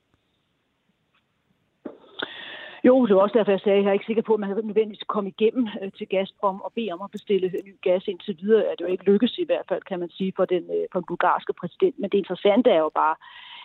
[2.83, 4.49] Jo, det var også derfor, jeg sagde, at jeg er ikke sikker på, at man
[4.49, 8.65] nødvendigvis komme igennem øh, til Gazprom og bede om at bestille ny gas indtil videre.
[8.65, 10.99] Er det jo ikke lykkes i hvert fald, kan man sige, for den, øh, for
[10.99, 11.99] den bulgarske præsident.
[11.99, 13.15] Men det interessante er jo bare,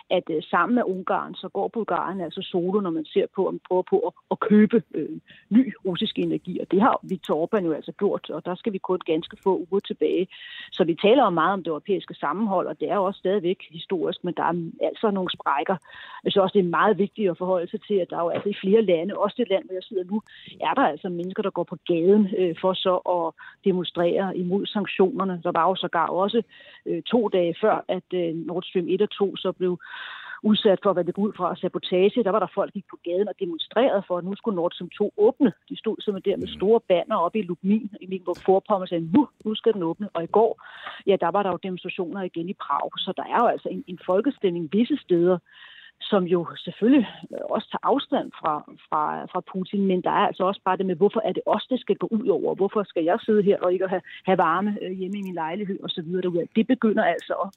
[0.09, 3.53] at øh, sammen med Ungarn, så går Bulgarien altså solo, når man ser på, om
[3.53, 6.59] man prøver på at, at købe øh, ny russisk energi.
[6.61, 9.67] Og det har Viktor Orbán jo altså gjort, og der skal vi kun ganske få
[9.71, 10.27] uger tilbage.
[10.71, 13.59] Så vi taler jo meget om det europæiske sammenhold, og det er jo også stadigvæk
[13.71, 15.77] historisk, men der er altså nogle sprækker.
[16.23, 18.29] Jeg synes også, det er meget vigtigt at forholde sig til, at der er jo
[18.29, 20.21] altså i flere lande, også det land, hvor jeg sidder nu,
[20.61, 23.25] er der altså mennesker, der går på gaden øh, for så at
[23.65, 25.41] demonstrere imod sanktionerne.
[25.43, 26.41] Der var jo sågar også
[26.85, 29.79] øh, to dage før, at øh, Nord Stream 1 og 2 så blev
[30.43, 32.23] udsat for, hvad det ud fra sabotage.
[32.23, 34.71] Der var der folk, der gik på gaden og demonstrerede for, at nu skulle Nord
[34.71, 35.53] Stream 2 åbne.
[35.69, 39.27] De stod simpelthen der med store banner oppe i Lubmin, i Mecklenburg-Vorpommern og sagde, nu,
[39.45, 40.09] nu skal den åbne.
[40.13, 40.51] Og i går,
[41.07, 42.91] ja, der var der jo demonstrationer igen i Prag.
[42.97, 45.37] Så der er jo altså en, en folkestemning visse steder,
[46.01, 47.07] som jo selvfølgelig
[47.49, 48.53] også tager afstand fra,
[48.89, 51.67] fra, fra Putin, men der er altså også bare det med, hvorfor er det os,
[51.69, 52.55] det skal gå ud over?
[52.55, 55.79] Hvorfor skal jeg sidde her og ikke have, have varme øh, hjemme i min lejlighed
[55.83, 56.11] osv.?
[56.55, 57.49] Det begynder altså at,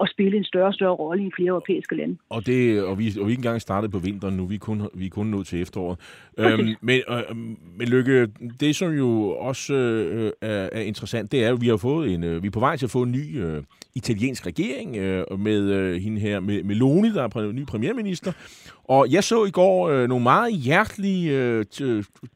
[0.00, 2.16] at spille en større og større rolle i flere europæiske lande.
[2.28, 4.88] Og, det, og, vi, og vi ikke engang startet på vinteren nu, vi er kun,
[4.94, 5.98] vi er kun nået til efteråret.
[6.38, 7.36] Øhm, men, øh,
[7.78, 8.28] men Lykke,
[8.60, 12.24] det som jo også øh, er, er interessant, det er, at vi har fået en,
[12.24, 13.62] øh, vi er på vej til at få en ny øh,
[13.94, 17.83] italiensk regering øh, med øh, hende her, med Meloni, der er ny premierminister.
[18.84, 21.64] Og jeg så i går øh, nogle meget hjertelige øh,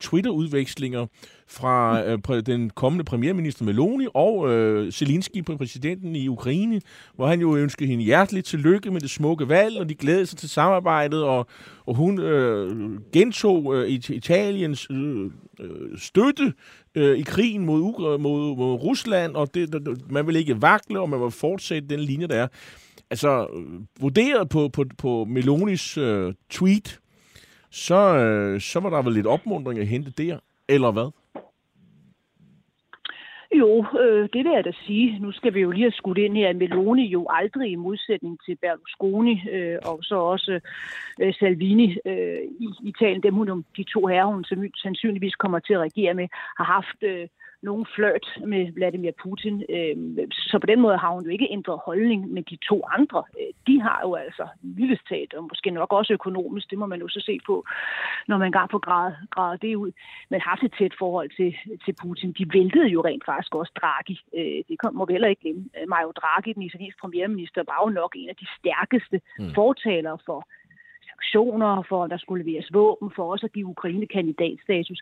[0.01, 1.07] Twitter-udvekslinger
[1.49, 6.81] fra øh, den kommende premierminister Meloni og øh, Zelensky, præsidenten i Ukraine,
[7.17, 10.39] hvor han jo ønskede hende hjerteligt tillykke med det smukke valg, og de glædede sig
[10.39, 11.47] til samarbejdet, og,
[11.87, 15.31] og hun øh, gentog øh, Italiens øh,
[15.61, 16.53] øh, støtte
[16.95, 21.21] øh, i krigen mod, mod, mod Rusland, og det, man vil ikke vakle, og man
[21.21, 22.49] vil fortsætte den linje, der er.
[23.11, 27.01] Altså, øh, vurderet på, på, på Melonis øh, tweet,
[27.71, 30.39] så, øh, så var der vel lidt opmundring at hente der,
[30.69, 31.11] eller hvad?
[33.55, 35.19] Jo, øh, det vil jeg da sige.
[35.19, 38.39] Nu skal vi jo lige have skudt ind her, at Meloni jo aldrig i modsætning
[38.45, 40.61] til Berlusconi øh, og så også
[41.21, 44.45] øh, Salvini øh, i Italien, dem hun, de to herrer, hun
[44.77, 46.29] sandsynligvis kommer til at regere med,
[46.59, 47.29] har haft øh,
[47.63, 49.65] nogen fløjt med Vladimir Putin.
[49.75, 49.97] Øh,
[50.33, 53.25] så på den måde har hun jo ikke ændret holdning med de to andre.
[53.41, 57.09] Øh, de har jo altså vildestat, og måske nok også økonomisk, det må man jo
[57.09, 57.65] så se på,
[58.29, 59.93] når man gang på grad græder det ud,
[60.31, 61.51] men haft et tæt forhold til,
[61.85, 62.33] til Putin.
[62.39, 64.21] De væltede jo rent faktisk også Draghi.
[64.37, 65.65] Øh, det kom, må vi heller ikke glemme.
[65.89, 69.55] Mario Draghi, den italienske premierminister, var jo nok en af de stærkeste mm.
[69.55, 70.49] fortalere for
[71.23, 75.01] sanktioner, for at der skulle leveres våben, for også at give Ukraine kandidatstatus.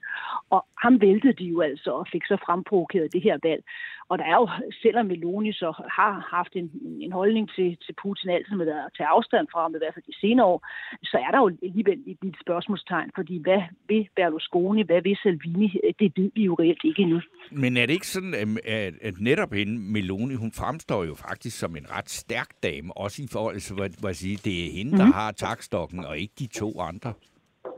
[0.50, 3.62] Og ham væltede de jo altså og fik så fremprovokeret det her valg.
[4.08, 4.48] Og der er jo,
[4.82, 9.08] selvom Meloni så har haft en, en holdning til, til Putin altid med at tage
[9.16, 10.60] afstand fra ham, i hvert fald de senere år,
[11.02, 15.68] så er der jo alligevel et lille spørgsmålstegn, fordi hvad vil Berlusconi, hvad vil Salvini,
[16.00, 17.20] det ved vi jo reelt ikke endnu.
[17.50, 21.76] Men er det ikke sådan, at, at netop hende, Meloni, hun fremstår jo faktisk som
[21.76, 24.98] en ret stærk dame, også i forhold til, hvad jeg sige, det er hende, mm-hmm.
[24.98, 25.14] der mhm.
[25.14, 27.12] har takstokken, og ikke de to andre?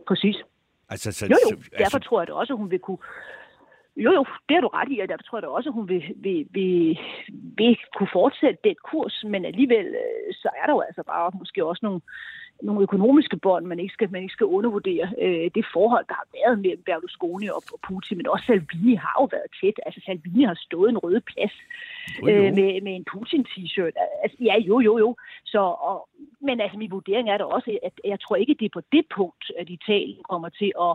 [0.07, 0.37] Præcis.
[0.89, 1.57] Altså, så, jo, jo.
[1.57, 2.99] Altså, Derfor tror jeg da også, at hun vil kunne
[4.05, 5.89] jo, jo, det har du ret i, og derfor tror jeg da også, at hun
[5.89, 6.99] vil, vil, vil,
[7.59, 11.65] vil kunne fortsætte den kurs, men alligevel øh, så er der jo altså bare måske
[11.65, 12.01] også nogle,
[12.63, 15.07] nogle økonomiske bånd, man ikke skal, man ikke skal undervurdere.
[15.23, 19.15] Øh, det forhold, der har været mellem Berlusconi og, og Putin, men også Salvini har
[19.21, 19.81] jo været tæt.
[19.87, 21.55] Altså Salvini har stået en rød plads
[22.29, 23.95] øh, med, med en Putin-t-shirt.
[24.23, 25.17] Altså, ja, jo, jo, jo.
[25.45, 26.09] Så, og,
[26.41, 29.05] men altså, min vurdering er da også, at jeg tror ikke, det er på det
[29.17, 30.93] punkt, at Italien kommer til at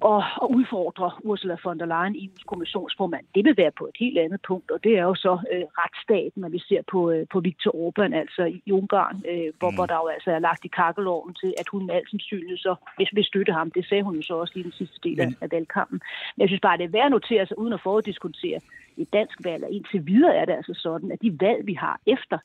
[0.00, 3.24] og, og udfordre Ursula von der Leyen, EU's kommissionsformand.
[3.34, 6.40] Det vil være på et helt andet punkt, og det er jo så øh, retsstaten,
[6.42, 9.76] når vi ser på, øh, på Viktor Orbán, altså i Ungarn, øh, hvor, mm.
[9.76, 12.74] hvor der jo altså er lagt i kakkeloven til, at hun med al sandsynlighed så
[12.96, 13.70] hvis vi støtte ham.
[13.70, 16.00] Det sagde hun jo så også i den sidste del af, af valgkampen.
[16.36, 18.60] Men jeg synes bare, det er værd at notere sig, uden at foruddiskutere
[18.96, 22.00] et dansk valg, og indtil videre er det altså sådan, at de valg, vi har
[22.06, 22.38] efter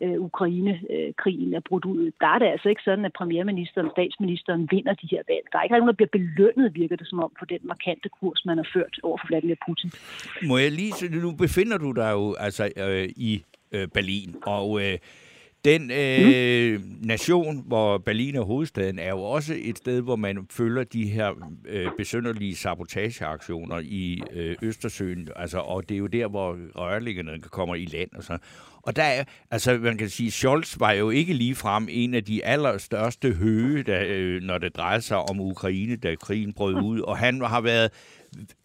[0.00, 2.10] øh, Ukraine-krigen er brudt ud.
[2.20, 5.44] Der er det altså ikke sådan, at premierministeren og statsministeren vinder de her valg.
[5.52, 8.42] Der er ikke nogen, der bliver belønnet, virker det som om, på den markante kurs,
[8.44, 9.90] man har ført over for Vladimir Putin.
[10.48, 14.98] Må jeg lige, nu befinder du dig jo altså øh, i øh, Berlin, og øh,
[15.64, 17.06] den øh, mm.
[17.06, 21.32] nation, hvor Berlin er hovedstaden, er jo også et sted, hvor man følger de her
[21.68, 27.74] øh, besynderlige sabotageaktioner i øh, Østersøen, altså, og det er jo der, hvor rørliggerne kommer
[27.74, 28.38] i land og så.
[28.82, 32.24] Og der er, altså man kan sige, Scholz var jo ikke lige frem en af
[32.24, 37.00] de allerstørste høge, der, øh, når det drejer sig om Ukraine, da krigen brød ud,
[37.00, 37.90] og han har været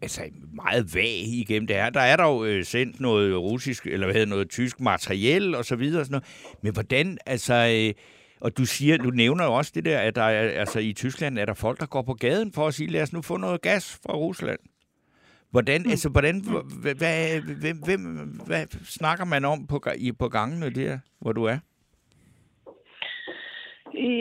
[0.01, 0.21] altså,
[0.53, 1.89] meget vag igennem det her.
[1.89, 5.65] Der er dog jo øh, sendt noget russisk, eller hvad hedder noget tysk materiel og
[5.65, 6.01] så videre.
[6.01, 6.57] Og sådan noget.
[6.61, 7.53] Men hvordan, altså...
[7.53, 7.93] Øh,
[8.41, 11.39] og du siger, du nævner jo også det der, at der er, altså, i Tyskland
[11.39, 13.61] er der folk, der går på gaden for at sige, lad os nu få noget
[13.61, 14.59] gas fra Rusland.
[15.57, 15.93] Hvordan, mm.
[15.93, 16.35] altså, hvordan,
[16.83, 17.15] hvad, hvad,
[17.61, 18.01] hvem, hvem,
[18.49, 18.63] hvad
[18.97, 21.57] snakker man om på, i, på gangene der, hvor du er?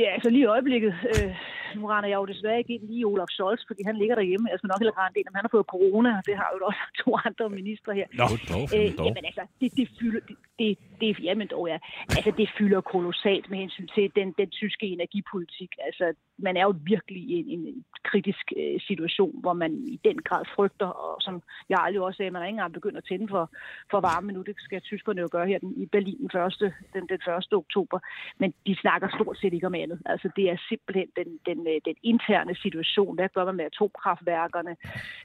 [0.03, 1.31] Ja, altså lige i øjeblikket, øh,
[1.77, 4.51] nu render jeg jo desværre ikke ind lige Olaf Scholz, fordi han ligger derhjemme.
[4.53, 6.83] Jeg skal nok heller rende ind, han har fået corona, og det har jo også
[7.03, 8.07] to andre ministre her.
[8.21, 9.07] Nå, dog, øh, dog.
[9.07, 11.79] Jamen altså, det, det fylder, det, det, det, jamen dog, ja.
[12.17, 15.71] Altså, det fylder kolossalt med hensyn til den, den tyske energipolitik.
[15.87, 20.19] Altså, man er jo virkelig i en, en kritisk øh, situation, hvor man i den
[20.29, 23.29] grad frygter, og som jeg aldrig også sagde, man har ikke engang begyndt at tænde
[23.29, 23.45] for,
[23.91, 24.43] for varme nu.
[24.43, 27.53] Det skal tyskerne jo gøre her den, i Berlin den, første, den, den 1.
[27.53, 27.99] oktober.
[28.39, 29.99] Men de snakker stort set ikke om andet.
[30.07, 33.15] Altså, det er simpelthen den, den, øh, den interne situation.
[33.15, 34.77] Hvad gør man med atomkraftværkerne?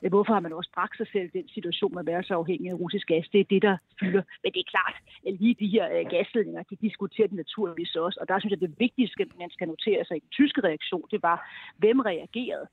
[0.03, 2.69] Øh, hvorfor har man også bragt sig selv den situation med at være så afhængig
[2.71, 3.25] af russisk gas?
[3.33, 4.23] Det er det, der fylder.
[4.43, 4.95] Men det er klart,
[5.27, 8.17] at lige de her øh, gasledninger, de diskuterer det naturligvis også.
[8.21, 11.07] Og der synes jeg, at det vigtigste, man skal notere sig i den tyske reaktion,
[11.13, 11.37] det var,
[11.81, 12.67] hvem reagerede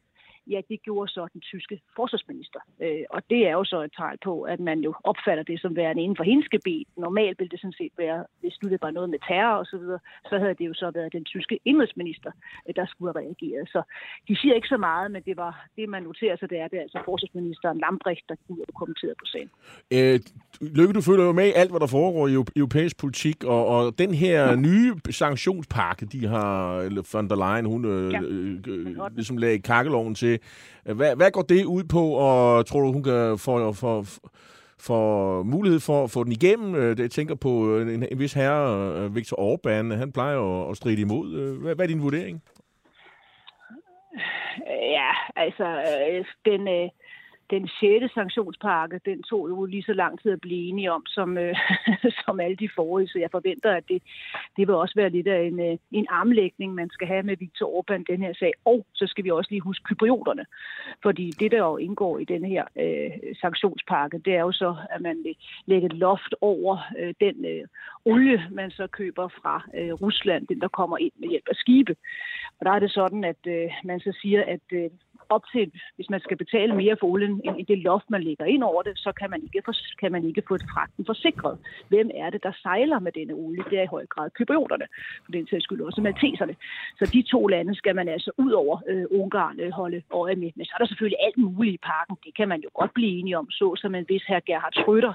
[0.52, 2.60] ja, det gjorde så den tyske forsvarsminister.
[2.82, 5.76] Øh, og det er jo så et tegn på, at man jo opfatter det som
[5.76, 6.86] værende inden for hendes gebet.
[6.96, 9.76] Normalt ville det sådan set være, hvis nu det var noget med terror og så
[9.78, 12.30] videre, så havde det jo så været den tyske indrigsminister,
[12.68, 13.68] øh, der skulle have reageret.
[13.74, 13.82] Så
[14.28, 16.78] de siger ikke så meget, men det var det, man noterer sig, det er det
[16.78, 19.50] altså forsvarsministeren Lambrecht, der kunne kommenteret på sagen.
[19.96, 20.20] Øh,
[20.60, 23.98] Lykke, du følger jo med i alt, hvad der foregår i europæisk politik, og, og
[23.98, 26.54] den her nye sanktionspakke, de har,
[27.12, 28.20] von der Leyen, hun øh, ja.
[28.22, 30.37] øh, øh, ligesom lagde kakkeloven til,
[30.86, 34.04] Øh, hvad, hvad går det ud på, og tror du, hun kan få, for,
[34.80, 36.74] for mulighed for at få den igennem?
[36.74, 40.76] Øh, det jeg tænker på øh, en, en vis herre, Viktor Orbán, han plejer at
[40.76, 41.58] stride imod.
[41.62, 42.42] Hvad, hvad er din vurdering?
[44.68, 45.66] Ja, altså,
[46.44, 46.90] den,
[47.50, 51.38] den sjette sanktionspakke, den tog jo lige så lang tid at blive enige om, som,
[51.38, 51.56] øh,
[52.24, 54.02] som alle de forrige, så jeg forventer, at det,
[54.56, 57.66] det vil også være lidt af en, øh, en armlægning, man skal have med Viktor
[57.76, 58.52] Orbán den her sag.
[58.64, 60.44] Og så skal vi også lige huske kyprioterne,
[61.02, 65.00] fordi det, der jo indgår i den her øh, sanktionspakke, det er jo så, at
[65.00, 65.36] man vil
[65.66, 67.64] lægge et loft over øh, den øh,
[68.04, 71.96] olie, man så køber fra øh, Rusland, den der kommer ind med hjælp af skibe.
[72.60, 74.90] Og der er det sådan, at øh, man så siger, at øh,
[75.28, 78.62] op til, hvis man skal betale mere for olien end det loft, man lægger ind
[78.62, 81.58] over det, så kan man ikke, for, kan man ikke få fragten forsikret.
[81.88, 83.64] Hvem er det, der sejler med denne olie?
[83.70, 84.86] Det er i høj grad kyprioterne,
[85.24, 86.54] for den sags skyld også malteserne.
[86.98, 90.50] Så de to lande skal man altså ud over øh, Ungarn øh, holde øje med.
[90.56, 92.16] Men så er der selvfølgelig alt muligt i parken.
[92.24, 95.14] Det kan man jo godt blive enige om, så som man hvis her Gerhard Schröder,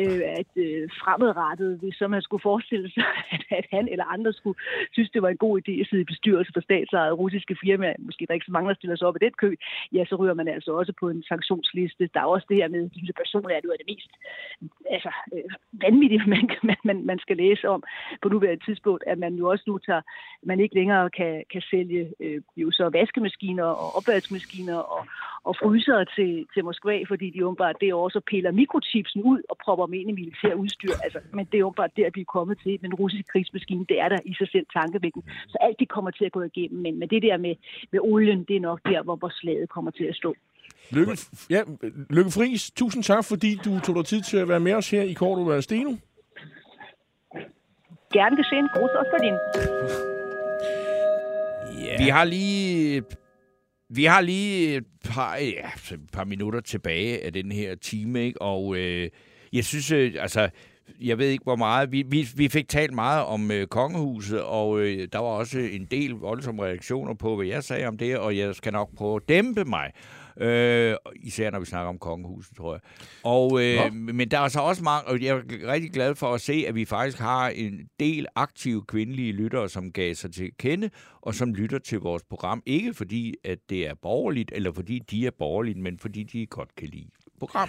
[0.00, 4.32] øh, at øh, fremadrettet, hvis så man skulle forestille sig, at, at han eller andre
[4.32, 4.58] skulle
[4.92, 8.26] synes, det var en god idé at sidde i bestyrelse for statsejede russiske firmaer, måske
[8.26, 9.54] der ikke så mange, der stiller sig op i den kø,
[9.92, 12.10] ja, så ryger man altså også på en sanktionsliste.
[12.14, 14.10] Der er også det her med, at jeg personligt er det det mest
[14.90, 16.22] altså, øh, vanvittige,
[16.62, 17.82] man, man, man skal læse om
[18.22, 20.02] på nuværende tidspunkt, at man jo også nu tager,
[20.42, 25.06] man ikke længere kan, kan sælge øh, jo så vaskemaskiner og opvaskemaskiner og,
[25.44, 29.86] og fryser til, til Moskva, fordi de åbenbart det også piller mikrochipsen ud og propper
[29.86, 30.94] dem ind i militær udstyr.
[31.04, 32.80] Altså, men det er åbenbart der, vi er kommet til.
[32.82, 35.22] Den russiske krigsmaskine, det er der i sig selv tankevækken.
[35.48, 36.82] Så alt det kommer til at gå igennem.
[36.82, 37.54] Men med det der med,
[37.92, 40.34] med olien, det er nok der, hvor, hvor slaget kommer til at stå.
[40.90, 41.12] Lykke,
[41.50, 41.62] ja,
[42.10, 45.02] Lykke Friis, tusind tak, fordi du tog dig tid til at være med os her
[45.02, 45.92] i Cordova Steno.
[48.12, 48.68] Gerne geschehen.
[48.76, 49.36] Gruß aus Berlin.
[51.84, 51.98] Yeah.
[51.98, 53.02] Vi har lige
[53.94, 58.42] vi har lige et par, ja, et par minutter tilbage af den her time, ikke?
[58.42, 59.10] og øh,
[59.52, 60.48] jeg synes, øh, altså,
[61.00, 64.80] jeg ved ikke hvor meget, vi, vi, vi fik talt meget om øh, kongehuset, og
[64.80, 68.36] øh, der var også en del voldsomme reaktioner på, hvad jeg sagde om det, og
[68.36, 69.90] jeg skal nok prøve at dæmpe mig.
[70.40, 72.80] Øh, især når vi snakker om kongehuset, tror jeg.
[73.24, 76.40] Og, øh, men der er så også mange, og jeg er rigtig glad for at
[76.40, 80.90] se, at vi faktisk har en del aktive kvindelige lyttere, som gav sig til kende,
[81.20, 82.62] og som lytter til vores program.
[82.66, 86.74] Ikke fordi, at det er borgerligt, eller fordi de er borgerligt, men fordi de godt
[86.76, 87.08] kan lide
[87.42, 87.68] program.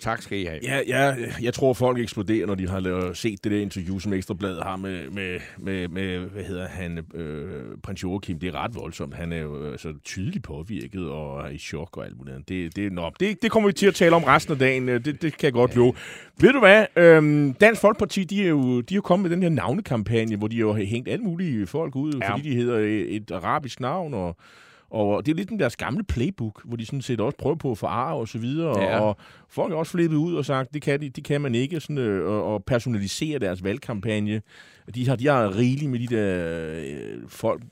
[0.00, 0.58] Tak skal I have.
[0.62, 4.12] Ja, ja, jeg tror, folk eksploderer, når de har lavet, set det der interview, som
[4.12, 8.38] Ekstrabladet har med, med, med, med hvad hedder han, øh, prins Joachim.
[8.38, 9.14] Det er ret voldsomt.
[9.14, 12.48] Han er jo øh, så tydeligt påvirket og er i chok og alt muligt.
[12.48, 14.88] Det, det, nå, det, det kommer vi til at tale om resten af dagen.
[14.88, 15.94] Det, det kan jeg godt love.
[16.40, 16.86] Ved du hvad?
[16.96, 20.48] Øhm, Dansk Folkeparti, de er, jo, de er jo kommet med den her navnekampagne, hvor
[20.48, 22.32] de jo har hængt alle mulige folk ud, ja.
[22.32, 24.36] fordi de hedder et, et arabisk navn, og
[24.92, 27.70] og det er lidt den deres gamle playbook, hvor de sådan set også prøver på
[27.70, 28.80] at forarve og så videre.
[28.80, 29.00] Ja.
[29.00, 29.16] Og
[29.48, 31.98] folk er også flippet ud og sagt, det kan, de, det kan man ikke, sådan,
[31.98, 34.42] øh, og personalisere deres valgkampagne.
[34.94, 36.36] De har, de har rigeligt med de der
[36.84, 37.62] øh, folk,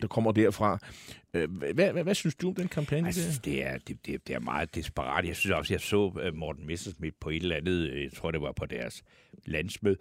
[0.00, 0.78] der kommer derfra.
[1.34, 3.06] Øh, hvad, hvad, hvad synes du om den kampagne?
[3.06, 5.24] Altså, det, er, det, det, det er meget desperat.
[5.24, 8.40] Jeg synes også, jeg så øh, Morten Messersmith på et eller andet, jeg tror det
[8.40, 9.02] var på deres
[9.46, 9.96] landsmøde,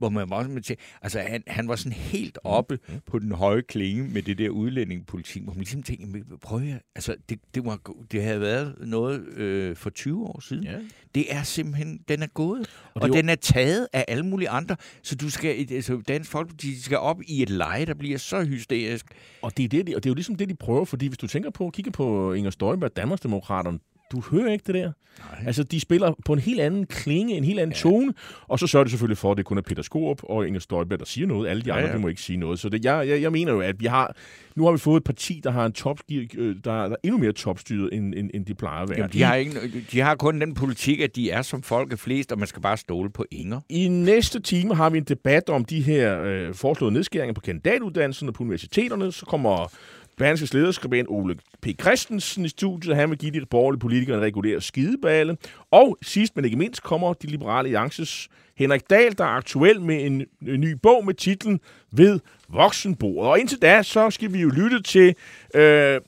[0.00, 2.50] hvor man også med til, altså han, han var sådan helt mm.
[2.50, 2.94] oppe mm.
[3.06, 7.14] på den høje klinge med det der udlændingepolitik, hvor man ligesom tænkte, prøv at, altså
[7.28, 7.80] det, det, var,
[8.12, 10.64] det havde været noget øh, for 20 år siden.
[10.64, 10.78] Ja.
[11.14, 14.76] Det er simpelthen, den er gået, og, og den er taget af alle mulige andre,
[15.02, 19.06] så du skal, altså Dansk Folkeparti skal op i et leje, der bliver så hysterisk.
[19.42, 21.26] Og det er, det, og det er jo ligesom det, de prøver, fordi hvis du
[21.26, 23.78] tænker på, kigger på Inger Støjberg, Danmarksdemokraterne,
[24.12, 24.92] du hører ikke det der.
[25.18, 25.44] Nej.
[25.46, 27.80] Altså, de spiller på en helt anden klinge, en helt anden ja.
[27.80, 28.14] tone,
[28.48, 30.98] og så sørger det selvfølgelig for, at det kun er Peter Skorup og Inger Støjberg,
[30.98, 31.48] der siger noget.
[31.48, 31.96] Alle de andre, ja, ja.
[31.96, 32.58] de må ikke sige noget.
[32.58, 34.14] Så det, jeg, jeg, jeg mener jo, at vi har,
[34.56, 37.18] nu har vi fået et parti, der har en top, øh, der, der er endnu
[37.18, 38.98] mere topstyret, end, end, end de plejer at være.
[38.98, 41.96] Jamen, de, har ikke, de har kun den politik, at de er som folk er
[41.96, 43.60] flest, og man skal bare stole på Inger.
[43.68, 48.32] I næste time har vi en debat om de her øh, foreslåede nedskæringer på kandidatuddannelserne
[48.32, 49.12] på universiteterne.
[49.12, 49.72] Så kommer
[50.20, 51.66] Berlingskes lederskribent Ole P.
[51.80, 52.96] Christensen i studiet.
[52.96, 55.36] Han vil give de borgerlige politikere en regulær skideballe.
[55.70, 60.06] Og sidst men ikke mindst kommer de liberale alliances Henrik Dahl, der er aktuel med
[60.06, 61.60] en, en ny bog med titlen
[61.92, 63.30] Ved voksenbordet.
[63.30, 65.14] Og indtil da, så skal vi jo lytte til
[65.54, 66.00] øh, yeah.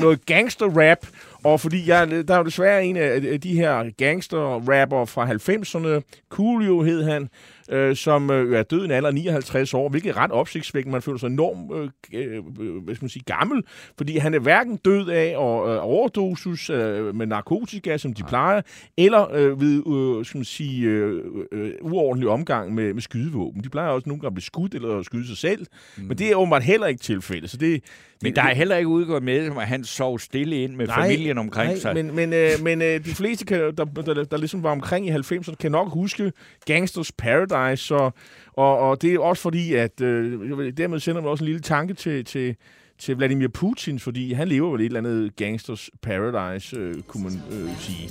[0.00, 1.06] noget gangster-rap.
[1.44, 6.82] Og fordi jeg, der er jo desværre en af de her gangster-rapper fra 90'erne, Coolio
[6.82, 7.28] hed han,
[7.70, 10.92] øh, som øh, er død i en alder af 59 år, hvilket er ret opsigtsvækkende.
[10.92, 13.62] Man føler sig enormt øh, øh, hvad skal man sige, gammel,
[13.96, 18.62] fordi han er hverken død af at øh, overdosis øh, med narkotika, som de plejer,
[18.96, 19.82] eller øh, ved
[20.18, 23.64] øh, skal man sige, øh, øh, uordentlig omgang med, med skydevåben.
[23.64, 25.66] De plejer også nogle gange at blive skudt eller skyde sig selv,
[25.96, 26.04] mm.
[26.04, 27.50] men det er åbenbart heller ikke tilfældet.
[27.50, 27.84] Så det,
[28.22, 31.38] men der er heller ikke udgået med, at han sov stille ind med nej, familien
[31.38, 31.94] omkring nej, sig.
[31.94, 35.06] men, men, øh, men øh, de fleste, kan, der, der, der, der ligesom var omkring
[35.06, 36.32] i 90'erne, kan nok huske
[36.66, 38.14] Gangsters Paradise, og,
[38.52, 41.94] og, og det er også fordi, at øh, dermed sender man også en lille tanke
[41.94, 42.56] til, til,
[42.98, 47.32] til Vladimir Putin, fordi han lever vel et eller andet Gangsters Paradise, øh, kunne man
[47.52, 48.10] øh, sige.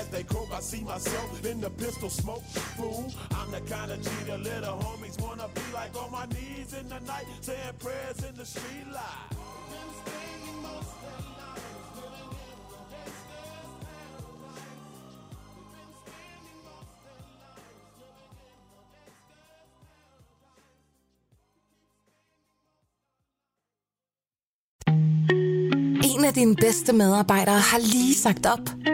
[0.00, 2.42] As they croak, I see myself in the pistol smoke.
[2.76, 6.74] Fool, I'm the kind of G the little homies wanna be like on my knees
[6.80, 9.34] in the night, saying prayers in the street light.
[26.16, 28.93] En af dine bedste medarbejdere har lige sagt op.